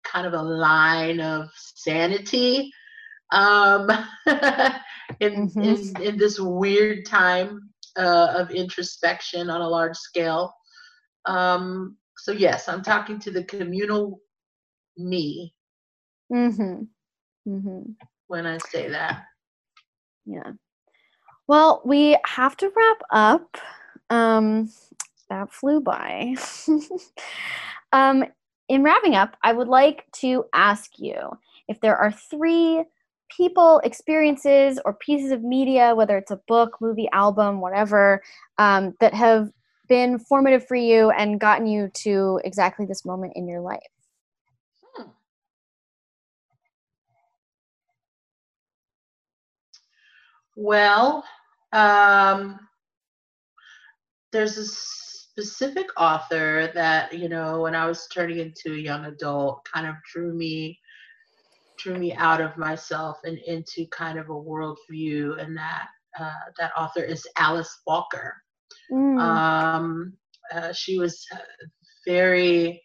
[0.04, 2.70] kind of a line of sanity
[3.32, 3.88] um,
[5.20, 5.62] in, Mhm.
[5.62, 10.54] in in this weird time uh, of introspection on a large scale.
[11.26, 14.20] Um, so yes, I'm talking to the communal
[14.96, 15.54] me
[16.32, 16.88] Mhm.
[17.46, 17.96] Mhm.
[18.28, 19.24] when I say that.
[20.24, 20.52] Yeah.
[21.46, 23.56] Well, we have to wrap up.
[24.10, 24.70] Um,
[25.28, 26.36] that flew by.
[27.92, 28.24] um,
[28.68, 31.38] in wrapping up, I would like to ask you
[31.68, 32.84] if there are three
[33.36, 38.22] people, experiences, or pieces of media, whether it's a book, movie, album, whatever,
[38.58, 39.50] um, that have
[39.88, 43.80] been formative for you and gotten you to exactly this moment in your life.
[44.96, 45.08] Hmm.
[50.56, 51.24] Well,
[51.72, 52.58] um,
[54.32, 59.64] there's a specific author that you know when I was turning into a young adult
[59.64, 60.78] kind of drew me
[61.84, 65.88] drew me out of myself and into kind of a worldview, and that
[66.20, 68.42] uh, that author is Alice Walker.
[68.92, 70.14] Mm, Um,
[70.54, 71.38] uh, she was uh,
[72.06, 72.82] very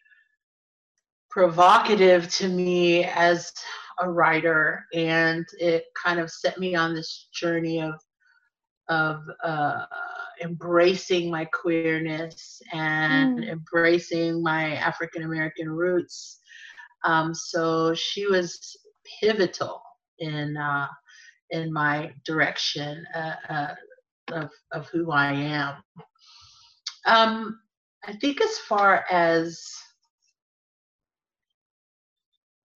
[1.32, 3.52] provocative to me as
[4.02, 7.94] a writer, and it kind of set me on this journey of
[8.90, 9.86] of uh,
[10.44, 13.44] embracing my queerness and Mm.
[13.44, 16.40] embracing my African American roots.
[17.06, 18.78] Um, so she was
[19.20, 19.82] pivotal
[20.20, 20.88] in uh,
[21.52, 23.76] in my direction uh, uh,
[24.32, 25.76] of of who I am.
[27.06, 27.60] Um,
[28.06, 29.62] I think as far as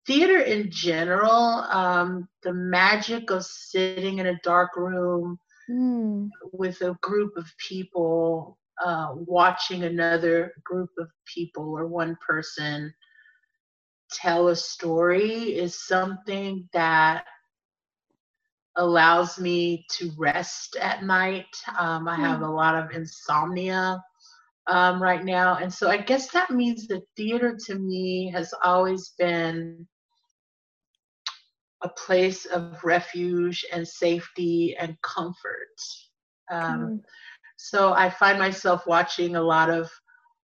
[0.05, 5.37] theater in general, um, the magic of sitting in a dark room
[5.69, 12.93] mm, with a group of people, uh, watching another group of people or one person
[14.13, 17.25] tell a story is something that
[18.77, 21.47] allows me to rest at night.
[21.77, 22.43] Um, I have Hmm.
[22.43, 24.01] a lot of insomnia
[24.67, 25.57] um, right now.
[25.57, 29.87] And so I guess that means that theater to me has always been
[31.83, 35.77] a place of refuge and safety and comfort.
[36.49, 37.03] Um, mm.
[37.57, 39.89] so I find myself watching a lot of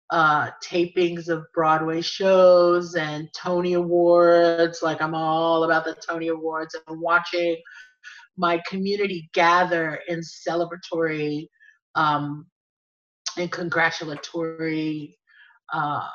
[0.09, 4.81] uh, tapings of Broadway shows and Tony Awards.
[4.81, 7.57] Like I'm all about the Tony Awards and watching
[8.37, 11.47] my community gather in celebratory
[11.95, 12.45] um,
[13.37, 15.17] and congratulatory
[15.73, 16.07] uh,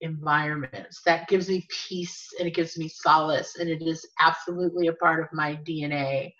[0.00, 1.02] environments.
[1.06, 5.20] That gives me peace and it gives me solace, and it is absolutely a part
[5.20, 6.32] of my DNA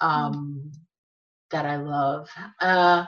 [0.00, 0.70] um,
[1.50, 2.28] that I love.
[2.60, 3.04] Uh,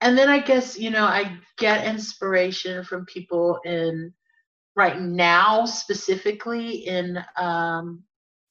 [0.00, 4.12] and then I guess, you know, I get inspiration from people in
[4.76, 8.02] right now, specifically in um,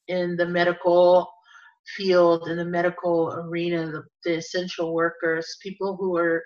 [0.07, 1.31] in the medical
[1.95, 6.43] field, in the medical arena, the, the essential workers, people who are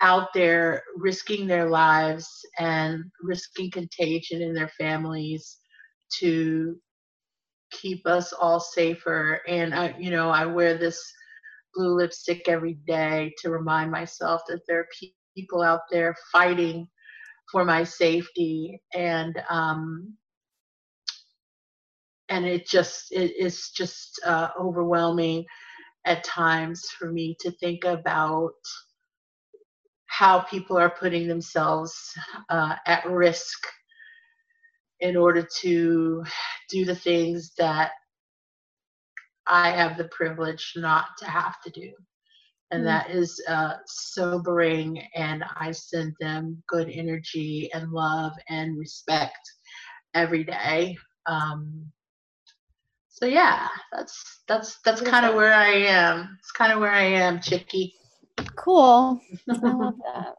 [0.00, 5.58] out there risking their lives and risking contagion in their families
[6.18, 6.76] to
[7.70, 9.40] keep us all safer.
[9.48, 11.02] And I, you know, I wear this
[11.74, 16.88] blue lipstick every day to remind myself that there are pe- people out there fighting
[17.50, 20.14] for my safety and um,
[22.30, 25.44] and it just it is just uh, overwhelming
[26.06, 28.52] at times for me to think about
[30.06, 31.94] how people are putting themselves
[32.50, 33.58] uh, at risk
[35.00, 36.24] in order to
[36.70, 37.92] do the things that
[39.46, 41.92] I have the privilege not to have to do.
[42.70, 42.86] And mm.
[42.86, 49.38] that is uh, sobering, and I send them good energy and love and respect
[50.14, 50.96] every day.
[51.26, 51.92] Um,
[53.08, 56.36] so yeah, that's that's that's kind of where I am.
[56.40, 57.94] It's kind of where I am, Chicky.
[58.56, 59.20] Cool.
[59.48, 60.34] I love that.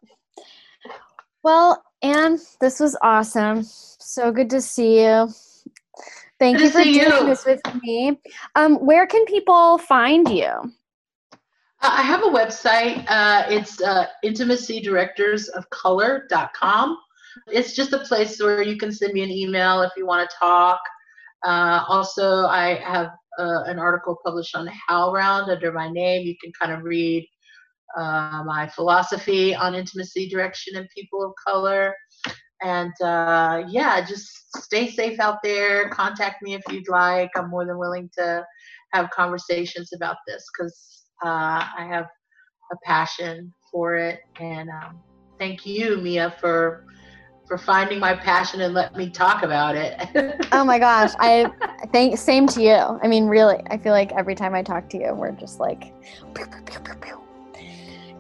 [1.42, 3.64] Well, Ann, this was awesome.
[3.64, 5.30] So good to see you.
[6.40, 7.26] Thank Good you for doing you.
[7.26, 8.20] this with me.
[8.56, 10.50] Um, where can people find you?
[11.82, 13.06] Uh, I have a website.
[13.08, 16.98] Uh, it's uh, intimacydirectorsofcolor.com.
[17.48, 20.36] It's just a place where you can send me an email if you want to
[20.38, 20.82] talk.
[21.46, 26.26] Uh, also, I have uh, an article published on HowlRound under my name.
[26.26, 27.28] You can kind of read
[27.98, 31.94] uh, my philosophy on intimacy direction and people of color.
[32.64, 35.90] And uh, yeah, just stay safe out there.
[35.90, 37.30] Contact me if you'd like.
[37.36, 38.46] I'm more than willing to
[38.94, 42.06] have conversations about this because uh, I have
[42.72, 44.20] a passion for it.
[44.40, 45.00] And um,
[45.38, 46.86] thank you, Mia, for
[47.48, 50.48] for finding my passion and let me talk about it.
[50.52, 51.52] oh my gosh, I
[51.92, 53.00] think same to you.
[53.04, 55.94] I mean, really, I feel like every time I talk to you, we're just like,
[56.34, 57.22] pew, pew, pew,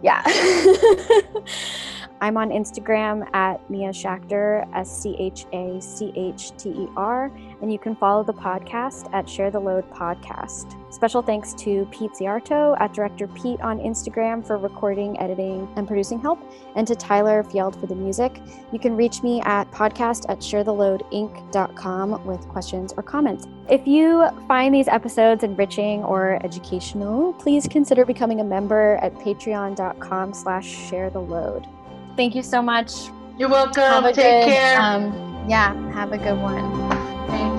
[0.04, 0.24] yeah.
[2.26, 7.32] I'm on Instagram at Mia Schachter, S C H A C H T E R,
[7.62, 10.76] and you can follow the podcast at Share the Load Podcast.
[10.92, 16.20] Special thanks to Pete Szijarto at Director Pete on Instagram for recording, editing, and producing
[16.20, 16.40] help,
[16.76, 18.42] and to Tyler Fjeld for the music.
[18.72, 23.46] You can reach me at podcast at sharetheloadinc.com with questions or comments.
[23.70, 30.34] If you find these episodes enriching or educational, please consider becoming a member at patreon.com
[30.34, 31.68] slash share the load.
[32.16, 32.91] Thank you so much.
[33.38, 34.03] You're welcome.
[34.05, 34.80] Take good, care.
[34.80, 36.89] Um, yeah, have a good one.
[37.28, 37.55] Thanks.